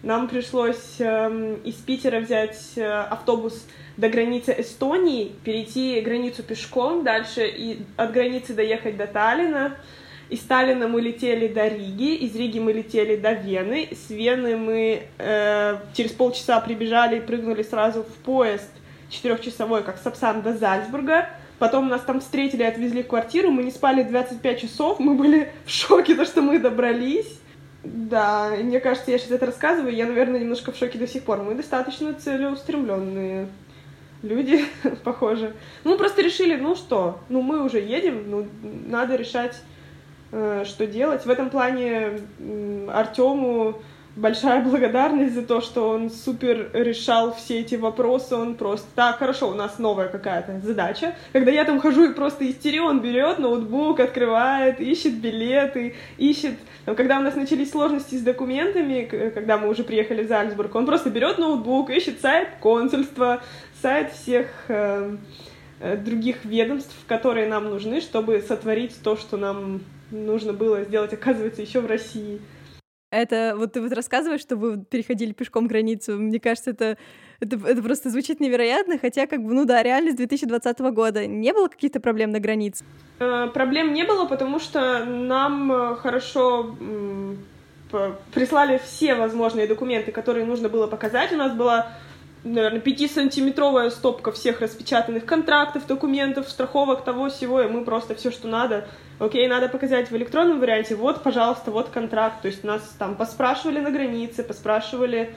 Нам 0.02 0.28
пришлось 0.28 0.96
э, 0.98 1.56
из 1.64 1.74
Питера 1.74 2.20
взять 2.20 2.72
э, 2.76 2.86
автобус 2.86 3.66
до 3.98 4.08
границы 4.08 4.54
Эстонии, 4.58 5.32
перейти 5.44 6.00
границу 6.00 6.42
пешком 6.42 7.04
дальше 7.04 7.46
и 7.46 7.82
от 7.96 8.12
границы 8.12 8.54
доехать 8.54 8.96
до 8.96 9.06
Таллина. 9.06 9.76
Из 10.30 10.42
Сталина 10.42 10.86
мы 10.86 11.00
летели 11.00 11.48
до 11.48 11.66
Риги, 11.66 12.14
из 12.14 12.36
Риги 12.36 12.60
мы 12.60 12.72
летели 12.72 13.16
до 13.16 13.32
Вены, 13.32 13.88
с 13.90 14.10
Вены 14.10 14.56
мы 14.56 15.02
э, 15.18 15.76
через 15.92 16.12
полчаса 16.12 16.60
прибежали 16.60 17.18
и 17.18 17.20
прыгнули 17.20 17.64
сразу 17.64 18.04
в 18.04 18.14
поезд 18.22 18.70
четырехчасовой, 19.08 19.82
как 19.82 19.98
Сапсан 19.98 20.42
до 20.42 20.56
Зальцбурга. 20.56 21.28
Потом 21.58 21.88
нас 21.88 22.02
там 22.02 22.20
встретили, 22.20 22.62
отвезли 22.62 23.02
в 23.02 23.08
квартиру, 23.08 23.50
мы 23.50 23.64
не 23.64 23.72
спали 23.72 24.04
25 24.04 24.60
часов, 24.60 25.00
мы 25.00 25.14
были 25.14 25.50
в 25.66 25.70
шоке, 25.70 26.14
то, 26.14 26.24
что 26.24 26.42
мы 26.42 26.60
добрались. 26.60 27.40
Да, 27.82 28.52
мне 28.56 28.78
кажется, 28.78 29.10
я 29.10 29.18
сейчас 29.18 29.32
это 29.32 29.46
рассказываю, 29.46 29.92
я, 29.92 30.06
наверное, 30.06 30.38
немножко 30.38 30.70
в 30.70 30.76
шоке 30.76 30.96
до 30.96 31.08
сих 31.08 31.24
пор. 31.24 31.42
Мы 31.42 31.56
достаточно 31.56 32.14
целеустремленные 32.14 33.48
люди, 34.22 34.64
похоже. 35.02 35.54
Ну, 35.82 35.98
просто 35.98 36.22
решили, 36.22 36.54
ну 36.54 36.76
что, 36.76 37.18
ну 37.28 37.42
мы 37.42 37.64
уже 37.64 37.80
едем, 37.80 38.30
ну 38.30 38.46
надо 38.86 39.16
решать 39.16 39.60
что 40.30 40.86
делать. 40.86 41.26
В 41.26 41.30
этом 41.30 41.50
плане 41.50 42.20
Артему 42.88 43.80
большая 44.16 44.62
благодарность 44.64 45.34
за 45.34 45.42
то, 45.42 45.60
что 45.60 45.88
он 45.88 46.10
супер 46.10 46.70
решал 46.72 47.34
все 47.34 47.60
эти 47.60 47.74
вопросы, 47.74 48.34
он 48.36 48.54
просто, 48.54 48.86
так, 48.94 49.18
хорошо, 49.18 49.50
у 49.50 49.54
нас 49.54 49.78
новая 49.78 50.08
какая-то 50.08 50.60
задача. 50.60 51.14
Когда 51.32 51.50
я 51.50 51.64
там 51.64 51.80
хожу 51.80 52.10
и 52.10 52.14
просто 52.14 52.48
истерю, 52.48 52.84
он 52.84 53.00
берет 53.00 53.38
ноутбук, 53.38 54.00
открывает, 54.00 54.80
ищет 54.80 55.14
билеты, 55.14 55.94
ищет... 56.18 56.54
Там, 56.84 56.96
когда 56.96 57.18
у 57.18 57.22
нас 57.22 57.34
начались 57.34 57.70
сложности 57.70 58.14
с 58.14 58.22
документами, 58.22 59.04
когда 59.34 59.58
мы 59.58 59.68
уже 59.68 59.84
приехали 59.84 60.24
в 60.24 60.28
Зальцбург, 60.28 60.74
он 60.74 60.86
просто 60.86 61.10
берет 61.10 61.38
ноутбук, 61.38 61.90
ищет 61.90 62.20
сайт 62.20 62.48
консульства, 62.60 63.42
сайт 63.82 64.12
всех 64.12 64.46
э, 64.68 65.16
э, 65.80 65.96
других 65.96 66.44
ведомств, 66.44 66.94
которые 67.06 67.48
нам 67.48 67.68
нужны, 67.68 68.00
чтобы 68.00 68.40
сотворить 68.40 68.96
то, 69.02 69.16
что 69.16 69.36
нам 69.36 69.82
нужно 70.10 70.52
было 70.52 70.84
сделать, 70.84 71.12
оказывается, 71.12 71.62
еще 71.62 71.80
в 71.80 71.86
России. 71.86 72.40
Это 73.10 73.54
вот 73.56 73.72
ты 73.72 73.82
вот 73.82 73.92
рассказываешь, 73.92 74.40
что 74.40 74.56
вы 74.56 74.84
переходили 74.84 75.32
пешком 75.32 75.66
границу. 75.66 76.16
Мне 76.16 76.38
кажется, 76.38 76.70
это, 76.70 76.96
это, 77.40 77.56
это 77.66 77.82
просто 77.82 78.08
звучит 78.08 78.38
невероятно, 78.38 78.98
хотя 78.98 79.26
как 79.26 79.42
бы, 79.42 79.52
ну 79.52 79.64
да, 79.64 79.82
реально 79.82 80.12
с 80.12 80.14
2020 80.14 80.78
года 80.92 81.26
не 81.26 81.52
было 81.52 81.66
каких-то 81.66 81.98
проблем 81.98 82.30
на 82.30 82.38
границе? 82.38 82.84
Э, 83.18 83.48
проблем 83.52 83.94
не 83.94 84.04
было, 84.04 84.26
потому 84.26 84.60
что 84.60 85.04
нам 85.04 85.72
э, 85.72 85.96
хорошо 85.96 86.76
прислали 88.32 88.80
все 88.84 89.16
возможные 89.16 89.66
документы, 89.66 90.12
которые 90.12 90.46
нужно 90.46 90.68
было 90.68 90.86
показать. 90.86 91.32
У 91.32 91.36
нас 91.36 91.52
была 91.52 91.88
наверное, 92.44 92.80
пятисантиметровая 92.80 93.90
стопка 93.90 94.32
всех 94.32 94.60
распечатанных 94.60 95.24
контрактов, 95.24 95.86
документов, 95.86 96.48
страховок, 96.48 97.04
того 97.04 97.28
всего, 97.28 97.60
и 97.60 97.68
мы 97.68 97.84
просто 97.84 98.14
все, 98.14 98.30
что 98.30 98.48
надо, 98.48 98.88
окей, 99.18 99.46
надо 99.46 99.68
показать 99.68 100.10
в 100.10 100.16
электронном 100.16 100.60
варианте, 100.60 100.94
вот, 100.94 101.22
пожалуйста, 101.22 101.70
вот 101.70 101.90
контракт, 101.90 102.42
то 102.42 102.48
есть 102.48 102.64
нас 102.64 102.82
там 102.98 103.16
поспрашивали 103.16 103.80
на 103.80 103.90
границе, 103.90 104.42
поспрашивали 104.42 105.34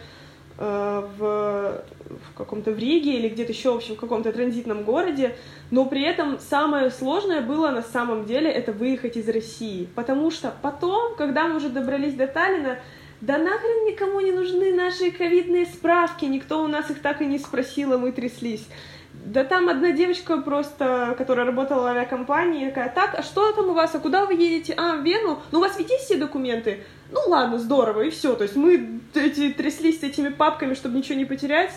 э, 0.58 1.08
в, 1.18 1.84
в 2.10 2.38
каком-то 2.38 2.72
в 2.72 2.78
Риге 2.78 3.18
или 3.18 3.28
где-то 3.28 3.52
еще, 3.52 3.74
в 3.74 3.78
общем, 3.78 3.96
в 3.96 4.00
каком-то 4.00 4.32
транзитном 4.32 4.84
городе, 4.84 5.36
но 5.72 5.86
при 5.86 6.04
этом 6.04 6.40
самое 6.40 6.90
сложное 6.90 7.42
было 7.42 7.70
на 7.70 7.82
самом 7.82 8.26
деле 8.26 8.50
это 8.50 8.72
выехать 8.72 9.18
из 9.18 9.28
России, 9.28 9.90
потому 9.94 10.32
что 10.32 10.54
потом, 10.62 11.18
когда 11.18 11.50
мы 11.50 11.58
уже 11.58 11.68
добрались 11.68 12.14
до 12.14 12.28
Таллина, 12.28 12.80
да 13.26 13.38
нахрен 13.38 13.86
никому 13.86 14.20
не 14.20 14.34
нужны 14.34 14.74
наши 14.74 15.10
ковидные 15.10 15.66
справки, 15.66 16.26
никто 16.26 16.62
у 16.62 16.68
нас 16.68 16.90
их 16.90 17.02
так 17.02 17.22
и 17.22 17.26
не 17.26 17.40
спросил, 17.40 17.94
а 17.94 17.98
мы 17.98 18.12
тряслись. 18.12 18.68
Да 19.14 19.46
там 19.46 19.70
одна 19.70 19.92
девочка 19.92 20.42
просто, 20.42 21.16
которая 21.18 21.46
работала 21.46 21.84
в 21.84 21.86
авиакомпании, 21.86 22.68
такая, 22.68 22.90
так, 22.90 23.18
а 23.18 23.24
что 23.24 23.54
там 23.54 23.70
у 23.70 23.74
вас, 23.74 23.96
а 23.96 24.00
куда 24.00 24.26
вы 24.26 24.34
едете? 24.34 24.74
А, 24.76 24.98
в 24.98 25.06
Вену? 25.06 25.40
Ну, 25.52 25.60
у 25.60 25.62
вас 25.62 25.78
ведь 25.78 25.90
есть 25.90 26.04
все 26.04 26.18
документы? 26.18 26.84
Ну, 27.12 27.22
ладно, 27.28 27.60
здорово, 27.60 28.02
и 28.02 28.10
все. 28.10 28.36
То 28.36 28.44
есть 28.44 28.58
мы 28.58 29.00
эти, 29.14 29.54
тряслись 29.54 30.02
с 30.02 30.04
этими 30.04 30.28
папками, 30.28 30.74
чтобы 30.74 30.98
ничего 30.98 31.18
не 31.18 31.26
потерять. 31.26 31.72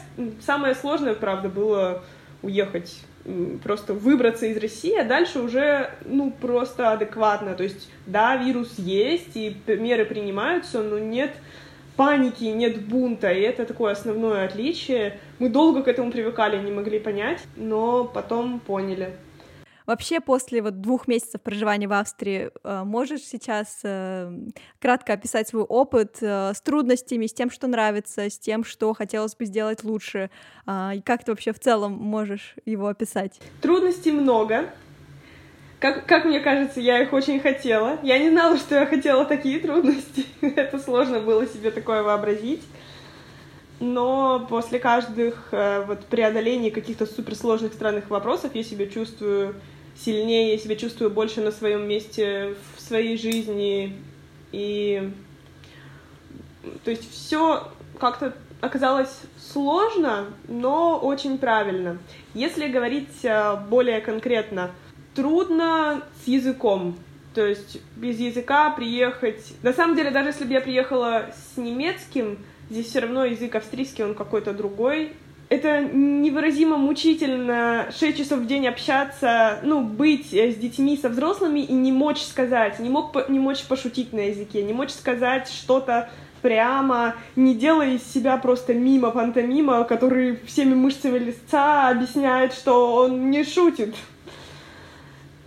Самое 0.44 0.74
сложное, 0.74 1.14
правда, 1.14 1.48
было 1.48 2.02
уехать 2.46 3.02
просто 3.62 3.92
выбраться 3.92 4.46
из 4.46 4.56
России, 4.56 4.96
а 4.96 5.04
дальше 5.04 5.40
уже, 5.40 5.90
ну, 6.04 6.30
просто 6.30 6.92
адекватно. 6.92 7.54
То 7.54 7.64
есть, 7.64 7.90
да, 8.06 8.36
вирус 8.36 8.74
есть, 8.78 9.36
и 9.36 9.56
меры 9.66 10.04
принимаются, 10.04 10.82
но 10.82 10.98
нет 10.98 11.32
паники, 11.96 12.44
нет 12.44 12.86
бунта, 12.86 13.32
и 13.32 13.40
это 13.40 13.64
такое 13.64 13.92
основное 13.92 14.44
отличие. 14.44 15.18
Мы 15.38 15.48
долго 15.48 15.82
к 15.82 15.88
этому 15.88 16.12
привыкали, 16.12 16.62
не 16.62 16.70
могли 16.70 16.98
понять, 16.98 17.42
но 17.56 18.04
потом 18.04 18.60
поняли. 18.60 19.10
Вообще, 19.86 20.20
после 20.20 20.62
вот 20.62 20.80
двух 20.80 21.06
месяцев 21.06 21.40
проживания 21.40 21.86
в 21.86 21.92
Австрии, 21.92 22.50
э, 22.64 22.82
можешь 22.84 23.22
сейчас 23.22 23.78
э, 23.84 24.32
кратко 24.80 25.12
описать 25.12 25.48
свой 25.48 25.62
опыт 25.62 26.16
э, 26.20 26.52
с 26.52 26.60
трудностями, 26.60 27.26
с 27.26 27.32
тем, 27.32 27.50
что 27.52 27.68
нравится, 27.68 28.28
с 28.28 28.36
тем, 28.36 28.64
что 28.64 28.92
хотелось 28.94 29.36
бы 29.36 29.44
сделать 29.44 29.84
лучше, 29.84 30.30
а, 30.66 30.92
и 30.96 31.00
как 31.00 31.22
ты 31.22 31.30
вообще 31.30 31.52
в 31.52 31.60
целом 31.60 31.92
можешь 31.92 32.56
его 32.64 32.88
описать? 32.88 33.40
Трудностей 33.62 34.10
много. 34.10 34.70
Как, 35.78 36.04
как 36.06 36.24
мне 36.24 36.40
кажется, 36.40 36.80
я 36.80 37.00
их 37.00 37.12
очень 37.12 37.38
хотела. 37.38 37.98
Я 38.02 38.18
не 38.18 38.30
знала, 38.30 38.56
что 38.56 38.74
я 38.74 38.86
хотела 38.86 39.24
такие 39.24 39.60
трудности. 39.60 40.26
Это 40.40 40.80
сложно 40.80 41.20
было 41.20 41.46
себе 41.46 41.70
такое 41.70 42.02
вообразить 42.02 42.62
но 43.78 44.46
после 44.48 44.78
каждых 44.78 45.52
вот 45.52 46.06
преодолений 46.06 46.70
каких-то 46.70 47.04
суперсложных 47.04 47.74
странных 47.74 48.08
вопросов 48.08 48.54
я 48.54 48.64
себя 48.64 48.86
чувствую 48.86 49.54
сильнее, 49.98 50.52
я 50.52 50.58
себя 50.58 50.76
чувствую 50.76 51.10
больше 51.10 51.40
на 51.40 51.50
своем 51.50 51.86
месте 51.88 52.54
в 52.76 52.80
своей 52.80 53.16
жизни. 53.16 53.96
И 54.52 55.12
то 56.84 56.90
есть 56.90 57.10
все 57.10 57.70
как-то 57.98 58.34
оказалось 58.60 59.20
сложно, 59.38 60.26
но 60.48 60.98
очень 60.98 61.38
правильно. 61.38 61.98
Если 62.34 62.68
говорить 62.68 63.24
э, 63.24 63.56
более 63.68 64.00
конкретно, 64.00 64.70
трудно 65.14 66.02
с 66.24 66.28
языком. 66.28 66.96
То 67.34 67.46
есть 67.46 67.80
без 67.96 68.18
языка 68.18 68.70
приехать... 68.70 69.52
На 69.62 69.72
самом 69.72 69.96
деле, 69.96 70.10
даже 70.10 70.30
если 70.30 70.44
бы 70.44 70.52
я 70.52 70.60
приехала 70.60 71.26
с 71.34 71.56
немецким, 71.58 72.38
здесь 72.70 72.86
все 72.86 73.00
равно 73.00 73.24
язык 73.24 73.54
австрийский, 73.54 74.04
он 74.04 74.14
какой-то 74.14 74.52
другой, 74.52 75.12
это 75.48 75.80
невыразимо 75.80 76.76
мучительно 76.76 77.88
6 77.96 78.18
часов 78.18 78.40
в 78.40 78.46
день 78.46 78.66
общаться, 78.66 79.60
ну, 79.62 79.80
быть 79.82 80.34
э, 80.34 80.52
с 80.52 80.56
детьми, 80.56 80.96
со 80.96 81.08
взрослыми 81.08 81.60
и 81.60 81.72
не 81.72 81.92
мочь 81.92 82.22
сказать, 82.22 82.80
не, 82.80 82.88
мог, 82.88 83.28
не 83.28 83.38
мочь 83.38 83.62
пошутить 83.62 84.12
на 84.12 84.28
языке, 84.28 84.62
не 84.62 84.72
мочь 84.72 84.90
сказать 84.90 85.48
что-то 85.48 86.10
прямо, 86.42 87.14
не 87.36 87.54
делая 87.54 87.94
из 87.94 88.02
себя 88.02 88.36
просто 88.38 88.74
мимо 88.74 89.10
пантомима, 89.10 89.84
который 89.84 90.36
всеми 90.46 90.74
мышцами 90.74 91.18
лица 91.18 91.88
объясняет, 91.90 92.52
что 92.52 92.94
он 92.96 93.30
не 93.30 93.44
шутит. 93.44 93.94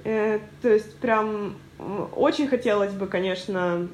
Э, 0.06 0.40
то 0.62 0.70
есть 0.70 0.98
прям 1.00 1.58
очень 2.16 2.48
хотелось 2.48 2.94
бы, 2.94 3.08
конечно, 3.08 3.88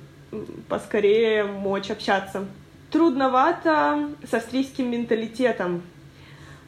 поскорее 0.70 1.46
мочь 1.46 1.90
общаться. 1.90 2.46
Трудновато 2.92 4.10
с 4.30 4.34
австрийским 4.34 4.90
менталитетом, 4.90 5.82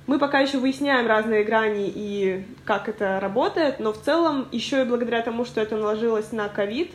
мы 0.08 0.20
пока 0.20 0.40
еще 0.40 0.58
выясняем 0.58 1.06
разные 1.06 1.44
грани 1.44 1.92
и 1.94 2.46
как 2.66 2.90
это 2.90 3.20
работает, 3.20 3.80
но 3.80 3.94
в 3.94 4.02
целом 4.02 4.48
еще 4.52 4.82
и 4.82 4.86
благодаря 4.86 5.22
тому, 5.22 5.46
что 5.46 5.62
это 5.62 5.76
наложилось 5.76 6.32
на 6.32 6.48
ковид, 6.48 6.92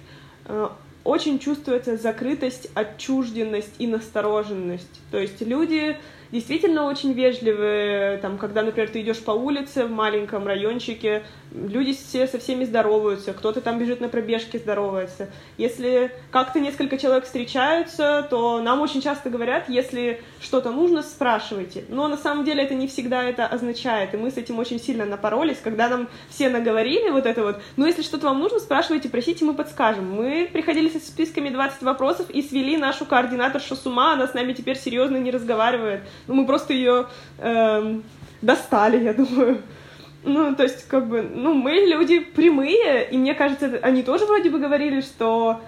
э, 0.46 0.68
очень 1.04 1.38
чувствуется 1.38 1.96
закрытость, 1.96 2.70
отчужденность 2.74 3.74
и 3.78 3.86
настороженность. 3.86 5.00
То 5.10 5.18
есть 5.18 5.42
люди 5.42 5.98
действительно 6.32 6.84
очень 6.84 7.12
вежливые, 7.12 8.16
там, 8.18 8.38
когда, 8.38 8.62
например, 8.62 8.88
ты 8.88 9.02
идешь 9.02 9.20
по 9.20 9.32
улице 9.32 9.84
в 9.84 9.90
маленьком 9.90 10.46
райончике, 10.46 11.24
люди 11.52 11.92
все 11.92 12.26
со 12.26 12.38
всеми 12.38 12.64
здороваются, 12.64 13.34
кто-то 13.34 13.60
там 13.60 13.78
бежит 13.78 14.00
на 14.00 14.08
пробежке, 14.08 14.58
здоровается. 14.58 15.28
Если 15.58 16.10
как-то 16.30 16.58
несколько 16.58 16.96
человек 16.98 17.24
встречаются, 17.24 18.26
то 18.30 18.60
нам 18.62 18.80
очень 18.80 19.02
часто 19.02 19.28
говорят, 19.28 19.68
если 19.68 20.22
что-то 20.40 20.70
нужно, 20.70 21.02
спрашивайте. 21.02 21.84
Но 21.88 22.08
на 22.08 22.16
самом 22.16 22.44
деле 22.44 22.62
это 22.64 22.74
не 22.74 22.88
всегда 22.88 23.22
это 23.22 23.46
означает, 23.46 24.14
и 24.14 24.16
мы 24.16 24.30
с 24.30 24.38
этим 24.38 24.58
очень 24.58 24.80
сильно 24.80 25.04
напоролись, 25.04 25.58
когда 25.62 25.88
нам 25.88 26.08
все 26.30 26.48
наговорили 26.48 27.10
вот 27.10 27.26
это 27.26 27.42
вот, 27.42 27.60
ну, 27.76 27.86
если 27.86 28.02
что-то 28.02 28.26
вам 28.26 28.40
нужно, 28.40 28.58
спрашивайте, 28.58 29.10
просите, 29.10 29.44
мы 29.44 29.54
подскажем. 29.54 30.10
Мы 30.10 30.48
приходили 30.50 30.88
со 30.88 30.98
списками 30.98 31.50
20 31.50 31.82
вопросов 31.82 32.30
и 32.30 32.40
свели 32.40 32.78
нашу 32.78 33.04
координаторшу 33.04 33.76
с 33.76 33.84
ума, 33.84 34.14
она 34.14 34.26
с 34.26 34.34
нами 34.34 34.54
теперь 34.54 34.78
серьезно 34.78 35.18
не 35.18 35.30
разговаривает. 35.30 36.02
Ну, 36.26 36.34
мы 36.34 36.46
просто 36.46 36.72
ее 36.72 37.06
эм, 37.38 38.02
достали, 38.40 39.02
я 39.02 39.14
думаю. 39.14 39.62
Ну, 40.24 40.54
то 40.54 40.62
есть, 40.62 40.86
как 40.86 41.08
бы, 41.08 41.22
ну, 41.22 41.52
мы 41.54 41.72
люди 41.72 42.20
прямые, 42.20 43.08
и 43.10 43.18
мне 43.18 43.34
кажется, 43.34 43.80
они 43.82 44.02
тоже 44.02 44.24
вроде 44.26 44.50
бы 44.50 44.58
говорили, 44.58 45.00
что 45.00 45.60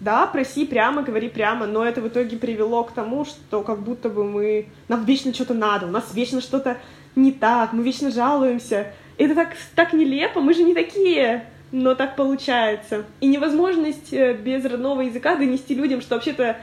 да, 0.00 0.26
проси 0.26 0.64
прямо, 0.64 1.02
говори 1.02 1.28
прямо, 1.28 1.66
но 1.66 1.84
это 1.84 2.00
в 2.00 2.08
итоге 2.08 2.36
привело 2.36 2.84
к 2.84 2.92
тому, 2.92 3.24
что 3.24 3.62
как 3.62 3.80
будто 3.80 4.08
бы 4.08 4.24
мы... 4.24 4.66
Нам 4.88 5.04
вечно 5.04 5.32
что-то 5.34 5.54
надо, 5.54 5.86
у 5.86 5.90
нас 5.90 6.14
вечно 6.14 6.40
что-то 6.40 6.78
не 7.14 7.32
так, 7.32 7.72
мы 7.72 7.82
вечно 7.82 8.10
жалуемся. 8.10 8.92
Это 9.18 9.34
так, 9.34 9.56
так 9.74 9.92
нелепо, 9.92 10.40
мы 10.40 10.54
же 10.54 10.62
не 10.62 10.74
такие, 10.74 11.46
но 11.72 11.94
так 11.94 12.16
получается. 12.16 13.04
И 13.20 13.26
невозможность 13.26 14.12
э, 14.12 14.34
без 14.34 14.64
родного 14.64 15.00
языка 15.00 15.36
донести 15.36 15.74
людям, 15.74 16.00
что 16.00 16.16
вообще-то 16.16 16.56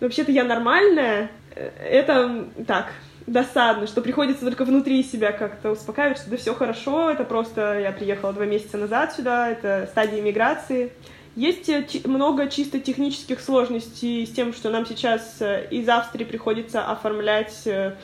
вообще-то 0.00 0.32
я 0.32 0.44
нормальная, 0.44 1.30
это 1.54 2.48
так, 2.66 2.92
досадно, 3.26 3.86
что 3.86 4.02
приходится 4.02 4.44
только 4.44 4.64
внутри 4.64 5.02
себя 5.02 5.32
как-то 5.32 5.72
успокаивать, 5.72 6.18
что 6.18 6.30
да 6.30 6.36
все 6.36 6.54
хорошо, 6.54 7.10
это 7.10 7.24
просто 7.24 7.78
я 7.80 7.92
приехала 7.92 8.32
два 8.32 8.44
месяца 8.44 8.76
назад 8.76 9.14
сюда, 9.14 9.48
это 9.48 9.88
стадия 9.90 10.20
миграции. 10.20 10.92
Есть 11.36 11.68
э, 11.68 11.86
много 12.04 12.48
чисто 12.48 12.80
технических 12.80 13.40
сложностей 13.40 14.26
с 14.26 14.30
тем, 14.30 14.52
что 14.52 14.70
нам 14.70 14.84
сейчас 14.84 15.36
э, 15.40 15.68
из 15.70 15.88
Австрии 15.88 16.24
приходится 16.24 16.84
оформлять 16.84 17.66
э, 17.66 17.94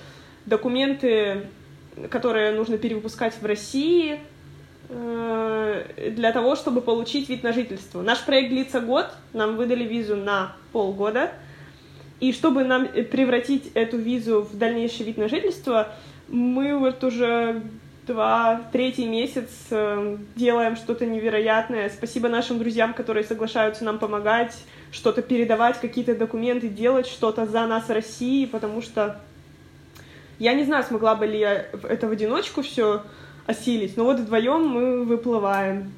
документы, 0.46 1.48
которые 2.10 2.52
нужно 2.52 2.78
перевыпускать 2.78 3.34
в 3.40 3.44
России 3.44 4.20
для 4.88 6.30
того, 6.30 6.54
чтобы 6.54 6.80
получить 6.80 7.28
вид 7.28 7.42
на 7.42 7.52
жительство. 7.52 8.02
Наш 8.02 8.22
проект 8.22 8.50
длится 8.50 8.80
год, 8.80 9.06
нам 9.32 9.56
выдали 9.56 9.82
визу 9.82 10.14
на 10.14 10.52
полгода— 10.70 11.32
и 12.20 12.32
чтобы 12.32 12.64
нам 12.64 12.84
э, 12.84 13.02
превратить 13.02 13.70
эту 13.74 13.98
визу 13.98 14.42
в 14.42 14.56
дальнейший 14.56 15.04
вид 15.06 15.18
на 15.18 15.28
жительство, 15.28 15.88
мы 16.28 16.76
вот 16.76 17.04
уже 17.04 17.62
два, 18.06 18.62
третий 18.72 19.06
месяц 19.06 19.50
э, 19.70 20.16
делаем 20.36 20.76
что-то 20.76 21.06
невероятное. 21.06 21.90
Спасибо 21.90 22.28
нашим 22.28 22.58
друзьям, 22.58 22.94
которые 22.94 23.24
соглашаются 23.24 23.84
нам 23.84 23.98
помогать, 23.98 24.56
что-то 24.92 25.22
передавать, 25.22 25.80
какие-то 25.80 26.14
документы, 26.14 26.68
делать 26.68 27.06
что-то 27.06 27.46
за 27.46 27.66
нас 27.66 27.90
России, 27.90 28.46
потому 28.46 28.80
что 28.80 29.20
я 30.38 30.54
не 30.54 30.64
знаю, 30.64 30.84
смогла 30.84 31.14
бы 31.14 31.26
ли 31.26 31.38
я 31.38 31.66
это 31.88 32.06
в 32.06 32.12
одиночку 32.12 32.62
все 32.62 33.02
осилить, 33.46 33.96
но 33.96 34.04
вот 34.04 34.20
вдвоем 34.20 34.66
мы 34.66 35.04
выплываем. 35.04 35.92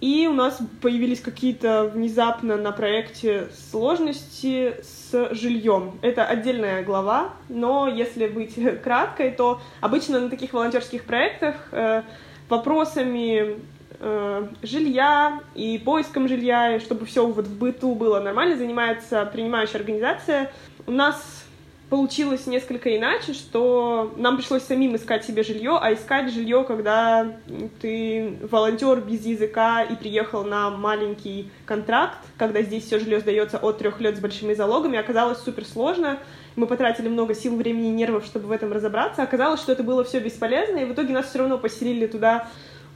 И 0.00 0.28
у 0.28 0.32
нас 0.32 0.58
появились 0.80 1.20
какие-то 1.20 1.90
внезапно 1.92 2.56
на 2.56 2.70
проекте 2.70 3.48
сложности 3.70 4.76
с 4.82 4.97
жильем. 5.12 5.98
Это 6.02 6.24
отдельная 6.24 6.82
глава, 6.82 7.30
но 7.48 7.88
если 7.88 8.26
быть 8.26 8.54
краткой, 8.82 9.30
то 9.30 9.60
обычно 9.80 10.20
на 10.20 10.30
таких 10.30 10.52
волонтерских 10.52 11.04
проектах 11.04 11.56
э, 11.72 12.02
вопросами 12.48 13.56
э, 14.00 14.48
жилья 14.62 15.40
и 15.54 15.78
поиском 15.78 16.28
жилья, 16.28 16.76
и 16.76 16.80
чтобы 16.80 17.06
все 17.06 17.26
вот 17.26 17.46
в 17.46 17.58
быту 17.58 17.94
было 17.94 18.20
нормально, 18.20 18.56
занимается 18.56 19.24
принимающая 19.26 19.80
организация. 19.80 20.50
У 20.86 20.92
нас 20.92 21.47
получилось 21.88 22.46
несколько 22.46 22.94
иначе, 22.96 23.32
что 23.32 24.12
нам 24.16 24.36
пришлось 24.36 24.62
самим 24.62 24.96
искать 24.96 25.24
себе 25.24 25.42
жилье, 25.42 25.78
а 25.80 25.92
искать 25.94 26.30
жилье, 26.32 26.64
когда 26.64 27.38
ты 27.80 28.38
волонтер 28.50 29.00
без 29.00 29.24
языка 29.24 29.82
и 29.82 29.96
приехал 29.96 30.44
на 30.44 30.70
маленький 30.70 31.50
контракт, 31.64 32.18
когда 32.36 32.62
здесь 32.62 32.84
все 32.84 32.98
жилье 32.98 33.20
сдается 33.20 33.58
от 33.58 33.78
трех 33.78 34.00
лет 34.00 34.16
с 34.16 34.20
большими 34.20 34.52
залогами, 34.52 34.98
оказалось 34.98 35.38
супер 35.38 35.64
сложно. 35.64 36.18
Мы 36.56 36.66
потратили 36.66 37.08
много 37.08 37.34
сил, 37.34 37.56
времени 37.56 37.88
и 37.88 37.92
нервов, 37.92 38.24
чтобы 38.24 38.48
в 38.48 38.52
этом 38.52 38.72
разобраться. 38.72 39.22
Оказалось, 39.22 39.60
что 39.60 39.72
это 39.72 39.82
было 39.82 40.04
все 40.04 40.20
бесполезно, 40.20 40.78
и 40.78 40.84
в 40.84 40.92
итоге 40.92 41.14
нас 41.14 41.28
все 41.28 41.38
равно 41.38 41.56
поселили 41.56 42.06
туда, 42.06 42.48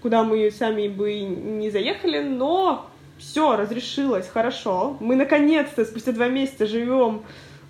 куда 0.02 0.22
мы 0.24 0.50
сами 0.50 0.88
бы 0.88 1.20
не 1.20 1.70
заехали, 1.70 2.20
но 2.20 2.90
все 3.18 3.56
разрешилось 3.56 4.28
хорошо. 4.28 4.96
Мы 5.00 5.16
наконец-то 5.16 5.84
спустя 5.84 6.12
два 6.12 6.28
месяца 6.28 6.66
живем 6.66 7.22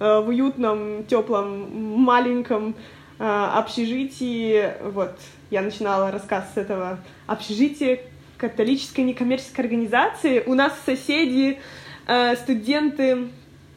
в 0.02 0.28
уютном, 0.28 1.04
теплом, 1.04 2.00
маленьком 2.00 2.74
э, 3.18 3.24
общежитии. 3.24 4.72
Вот, 4.82 5.16
я 5.50 5.62
начинала 5.62 6.10
рассказ 6.10 6.44
с 6.54 6.58
этого 6.58 6.98
общежития 7.26 8.00
католической 8.36 9.02
некоммерческой 9.02 9.64
организации. 9.64 10.42
У 10.44 10.54
нас 10.54 10.72
соседи, 10.84 11.60
э, 12.06 12.36
студенты, 12.36 13.28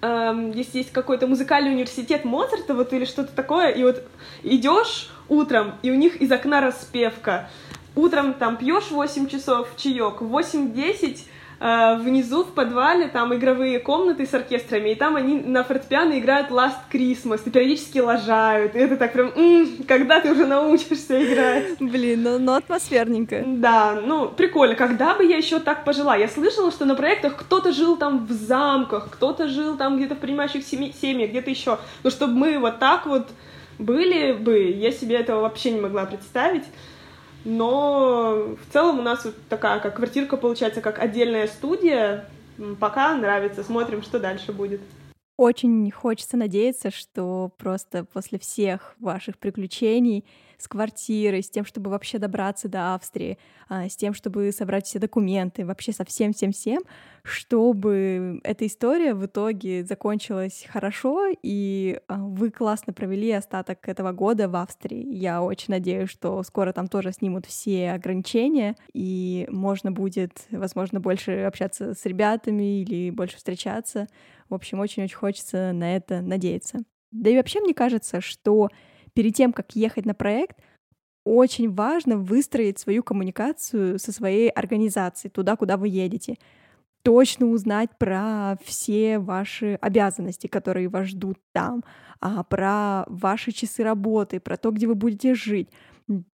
если 0.01 0.79
есть 0.79 0.91
какой-то 0.91 1.25
музыкальный 1.25 1.71
университет 1.71 2.25
Моцарта 2.25 2.75
вот 2.75 2.93
или 2.93 3.05
что-то 3.05 3.33
такое, 3.33 3.69
и 3.69 3.81
вот 3.83 4.03
идешь 4.43 5.09
утром, 5.29 5.75
и 5.81 5.89
у 5.89 5.95
них 5.95 6.17
из 6.17 6.31
окна 6.31 6.61
распевка. 6.61 7.49
Утром 7.95 8.35
там 8.35 8.57
пьешь 8.57 8.91
8 8.91 9.27
часов 9.27 9.69
чаек, 9.77 10.21
в 10.21 10.31
8-10 10.31 11.21
Э, 11.21 11.44
внизу 11.60 12.44
в 12.44 12.54
подвале 12.54 13.08
там 13.08 13.34
игровые 13.34 13.80
комнаты 13.80 14.26
с 14.26 14.34
оркестрами, 14.34 14.89
и 14.89 14.96
там 14.96 15.15
они 15.15 15.36
на 15.39 15.63
фортепиано 15.63 16.20
играют 16.20 16.50
Last 16.50 16.76
Christmas, 16.91 17.41
и 17.46 17.50
периодически 17.50 18.00
лажают, 18.00 18.76
и 18.76 18.80
это 18.80 18.98
так 18.98 19.13
прям, 19.13 19.32
м-м, 19.36 19.86
когда 19.88 20.20
ты 20.20 20.32
уже 20.32 20.46
научишься 20.46 21.24
играть? 21.24 21.80
Блин, 21.80 22.24
ну, 22.24 22.39
ну 22.39 22.54
атмосферненько. 22.54 23.44
Да, 23.46 24.02
ну, 24.06 24.28
прикольно, 24.28 24.76
когда 24.76 25.15
бы 25.15 25.26
я 25.26 25.38
еще 25.38 25.60
так 25.60 25.86
пожила? 25.86 26.15
Я 26.15 26.28
слышала, 26.28 26.72
что 26.72 26.86
на 26.86 26.96
проектах 26.96 27.38
кто-то 27.38 27.72
жил 27.72 27.96
там 27.98 28.26
в 28.26 28.32
замках, 28.32 29.10
кто-то 29.12 29.48
жил 29.48 29.78
там 29.78 29.98
где-то 29.98 30.15
в 30.15 30.20
принимающих 30.20 30.63
семьях, 30.63 31.30
где-то 31.30 31.50
еще, 31.50 31.80
но 32.04 32.10
чтобы 32.10 32.34
мы 32.34 32.60
вот 32.60 32.80
так 32.80 33.06
вот 33.06 33.28
были 33.80 34.34
бы, 34.34 34.72
я 34.72 34.91
себе 34.91 35.18
этого 35.18 35.41
вообще 35.41 35.72
не 35.72 35.82
могла 35.82 36.06
представить. 36.06 36.63
Но 37.45 38.55
в 38.60 38.73
целом 38.73 38.99
у 38.99 39.01
нас 39.03 39.23
вот 39.23 39.36
такая 39.47 39.79
как 39.79 39.95
квартирка 39.95 40.36
получается, 40.36 40.81
как 40.81 40.99
отдельная 40.99 41.47
студия. 41.47 42.25
Пока 42.79 43.15
нравится, 43.15 43.63
смотрим, 43.63 44.01
что 44.01 44.19
дальше 44.19 44.51
будет. 44.51 44.81
Очень 45.38 45.91
хочется 45.91 46.38
надеяться, 46.38 46.91
что 46.91 47.51
просто 47.58 48.05
после 48.05 48.39
всех 48.39 48.95
ваших 48.99 49.38
приключений 49.38 50.25
с 50.58 50.68
квартирой, 50.68 51.44
с 51.44 51.50
тем, 51.50 51.65
чтобы 51.65 51.89
вообще 51.91 52.18
добраться 52.18 52.68
до 52.68 52.94
Австрии, 52.96 53.38
а, 53.68 53.88
с 53.89 53.96
тем, 53.96 54.13
чтобы 54.13 54.52
собрать 54.52 54.86
все 54.86 55.00
документы, 55.00 55.65
вообще 55.65 55.91
со 55.91 56.06
всем-всем-всем, 56.06 56.84
чтобы 57.24 58.39
эта 58.44 58.68
история 58.68 59.13
в 59.13 59.26
итоге 59.26 59.84
закончилась 59.84 60.65
хорошо, 60.70 61.28
и 61.41 62.00
а, 62.08 62.18
вы 62.18 62.52
классно 62.52 62.94
провели 62.94 63.32
остаток 63.32 63.88
этого 63.88 64.12
года 64.12 64.48
в 64.48 64.56
Австрии. 64.56 65.13
Я 65.15 65.41
очень 65.41 65.74
надеюсь, 65.74 66.10
что 66.10 66.44
скоро 66.44 66.72
там 66.74 66.88
тоже 66.88 67.12
снимут 67.12 67.46
все 67.46 67.91
ограничения, 67.91 68.76
и 68.94 69.48
можно 69.50 69.91
будет, 69.91 70.46
возможно, 70.52 71.00
больше 71.00 71.41
общаться 71.41 71.94
с 71.94 72.06
ребятами 72.06 72.82
или 72.82 73.10
больше 73.10 73.38
встречаться. 73.38 74.08
В 74.50 74.54
общем, 74.54 74.80
очень-очень 74.80 75.15
хочется 75.15 75.72
на 75.74 75.96
это 75.96 76.22
надеяться. 76.22 76.84
Да 77.12 77.30
и 77.30 77.36
вообще 77.36 77.62
мне 77.62 77.74
кажется, 77.74 78.22
что 78.22 78.70
перед 79.15 79.34
тем, 79.34 79.51
как 79.54 79.75
ехать 79.75 80.06
на 80.06 80.13
проект, 80.13 80.58
очень 81.25 81.73
важно 81.73 82.17
выстроить 82.17 82.78
свою 82.78 83.01
коммуникацию 83.01 83.97
со 83.97 84.12
своей 84.12 84.49
организацией 84.49 85.32
туда, 85.32 85.56
куда 85.56 85.75
вы 85.78 85.88
едете. 85.88 86.38
Точно 87.01 87.47
узнать 87.47 87.89
про 87.97 88.58
все 88.63 89.19
ваши 89.19 89.78
обязанности, 89.82 90.47
которые 90.47 90.88
вас 90.88 91.08
ждут 91.08 91.38
там, 91.54 91.84
а 92.19 92.43
про 92.43 93.06
ваши 93.08 93.51
часы 93.51 93.84
работы, 93.84 94.39
про 94.39 94.58
то, 94.58 94.71
где 94.71 94.88
вы 94.88 94.95
будете 94.95 95.34
жить. 95.34 95.69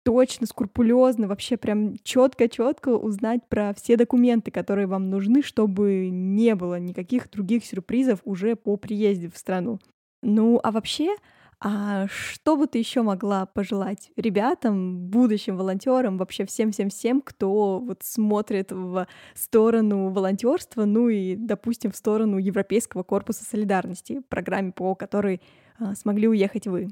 Точно, 0.03 0.47
скрупулезно, 0.47 1.27
вообще 1.27 1.55
прям 1.55 1.95
четко-четко 2.03 2.89
узнать 2.89 3.41
про 3.47 3.73
все 3.73 3.95
документы, 3.95 4.51
которые 4.51 4.87
вам 4.87 5.09
нужны, 5.09 5.41
чтобы 5.41 6.09
не 6.09 6.55
было 6.55 6.79
никаких 6.79 7.29
других 7.29 7.65
сюрпризов 7.65 8.19
уже 8.25 8.55
по 8.55 8.75
приезде 8.75 9.29
в 9.29 9.37
страну. 9.37 9.79
Ну, 10.21 10.59
а 10.61 10.71
вообще, 10.71 11.15
а 11.63 12.07
что 12.07 12.57
бы 12.57 12.65
ты 12.65 12.79
еще 12.79 13.03
могла 13.03 13.45
пожелать 13.45 14.09
ребятам, 14.17 14.97
будущим 15.09 15.57
волонтерам, 15.57 16.17
вообще 16.17 16.45
всем-всем-всем, 16.45 17.21
кто 17.21 17.77
вот 17.79 17.99
смотрит 18.01 18.71
в 18.71 19.07
сторону 19.35 20.09
волонтерства, 20.09 20.85
ну 20.85 21.09
и, 21.09 21.35
допустим, 21.35 21.91
в 21.91 21.95
сторону 21.95 22.39
Европейского 22.39 23.03
корпуса 23.03 23.45
солидарности, 23.45 24.21
программе, 24.27 24.71
по 24.71 24.95
которой 24.95 25.39
а, 25.79 25.93
смогли 25.93 26.27
уехать 26.27 26.65
вы? 26.65 26.89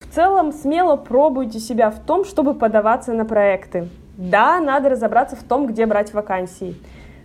В 0.00 0.14
целом, 0.14 0.52
смело 0.52 0.96
пробуйте 0.96 1.58
себя 1.58 1.90
в 1.90 2.04
том, 2.04 2.26
чтобы 2.26 2.54
подаваться 2.54 3.14
на 3.14 3.24
проекты. 3.24 3.88
Да, 4.18 4.60
надо 4.60 4.90
разобраться 4.90 5.34
в 5.34 5.42
том, 5.44 5.66
где 5.66 5.86
брать 5.86 6.12
вакансии. 6.12 6.76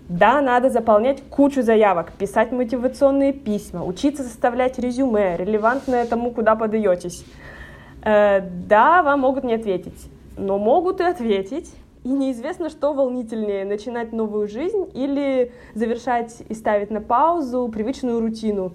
Да, 0.07 0.39
надо 0.39 0.69
заполнять 0.69 1.23
кучу 1.31 1.63
заявок, 1.63 2.11
писать 2.11 2.51
мотивационные 2.51 3.33
письма, 3.33 3.83
учиться 3.83 4.21
составлять 4.21 4.77
резюме, 4.77 5.35
релевантное 5.35 6.05
тому, 6.05 6.29
куда 6.29 6.55
подаетесь. 6.55 7.25
Э, 8.03 8.39
да, 8.41 9.01
вам 9.01 9.21
могут 9.21 9.43
не 9.43 9.55
ответить, 9.55 10.09
но 10.37 10.59
могут 10.59 10.99
и 10.99 11.03
ответить. 11.03 11.73
И 12.03 12.09
неизвестно, 12.09 12.69
что 12.69 12.93
волнительнее, 12.93 13.65
начинать 13.65 14.13
новую 14.13 14.47
жизнь 14.47 14.91
или 14.93 15.51
завершать 15.73 16.43
и 16.47 16.53
ставить 16.53 16.91
на 16.91 17.01
паузу 17.01 17.67
привычную 17.73 18.19
рутину. 18.19 18.73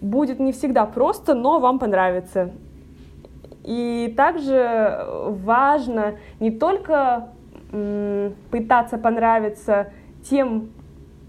Будет 0.00 0.40
не 0.40 0.50
всегда 0.50 0.84
просто, 0.86 1.34
но 1.34 1.60
вам 1.60 1.78
понравится. 1.78 2.50
И 3.62 4.12
также 4.16 5.06
важно 5.06 6.16
не 6.40 6.50
только 6.50 7.28
пытаться 8.50 8.98
понравиться 8.98 9.92
тем, 10.28 10.70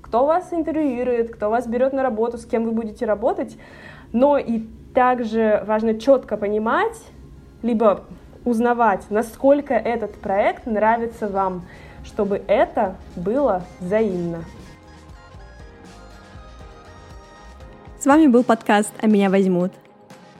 кто 0.01 0.25
вас 0.25 0.51
интервьюирует, 0.51 1.33
кто 1.33 1.49
вас 1.49 1.67
берет 1.67 1.93
на 1.93 2.03
работу, 2.03 2.37
с 2.37 2.45
кем 2.45 2.65
вы 2.65 2.71
будете 2.71 3.05
работать, 3.05 3.57
но 4.11 4.37
и 4.37 4.63
также 4.93 5.63
важно 5.67 5.99
четко 5.99 6.35
понимать, 6.35 6.97
либо 7.61 8.05
узнавать, 8.45 9.03
насколько 9.09 9.73
этот 9.73 10.15
проект 10.15 10.65
нравится 10.65 11.27
вам, 11.27 11.65
чтобы 12.03 12.41
это 12.47 12.95
было 13.15 13.63
взаимно. 13.79 14.43
С 17.99 18.05
вами 18.05 18.27
был 18.27 18.43
подкаст 18.43 18.93
«А 19.01 19.07
меня 19.07 19.29
возьмут». 19.29 19.73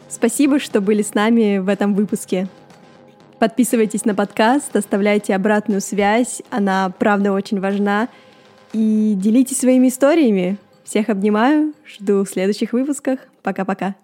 Спасибо, 0.07 0.59
что 0.59 0.81
были 0.81 1.03
с 1.03 1.13
нами 1.13 1.59
в 1.59 1.67
этом 1.67 1.93
выпуске. 1.93 2.47
Подписывайтесь 3.37 4.05
на 4.05 4.15
подкаст, 4.15 4.75
оставляйте 4.75 5.35
обратную 5.35 5.81
связь, 5.81 6.41
она 6.49 6.91
правда 6.97 7.31
очень 7.31 7.59
важна— 7.59 8.07
и 8.73 9.13
делитесь 9.15 9.59
своими 9.59 9.87
историями. 9.87 10.57
Всех 10.83 11.09
обнимаю, 11.09 11.73
жду 11.85 12.23
в 12.23 12.29
следующих 12.29 12.73
выпусках. 12.73 13.19
Пока-пока. 13.43 13.95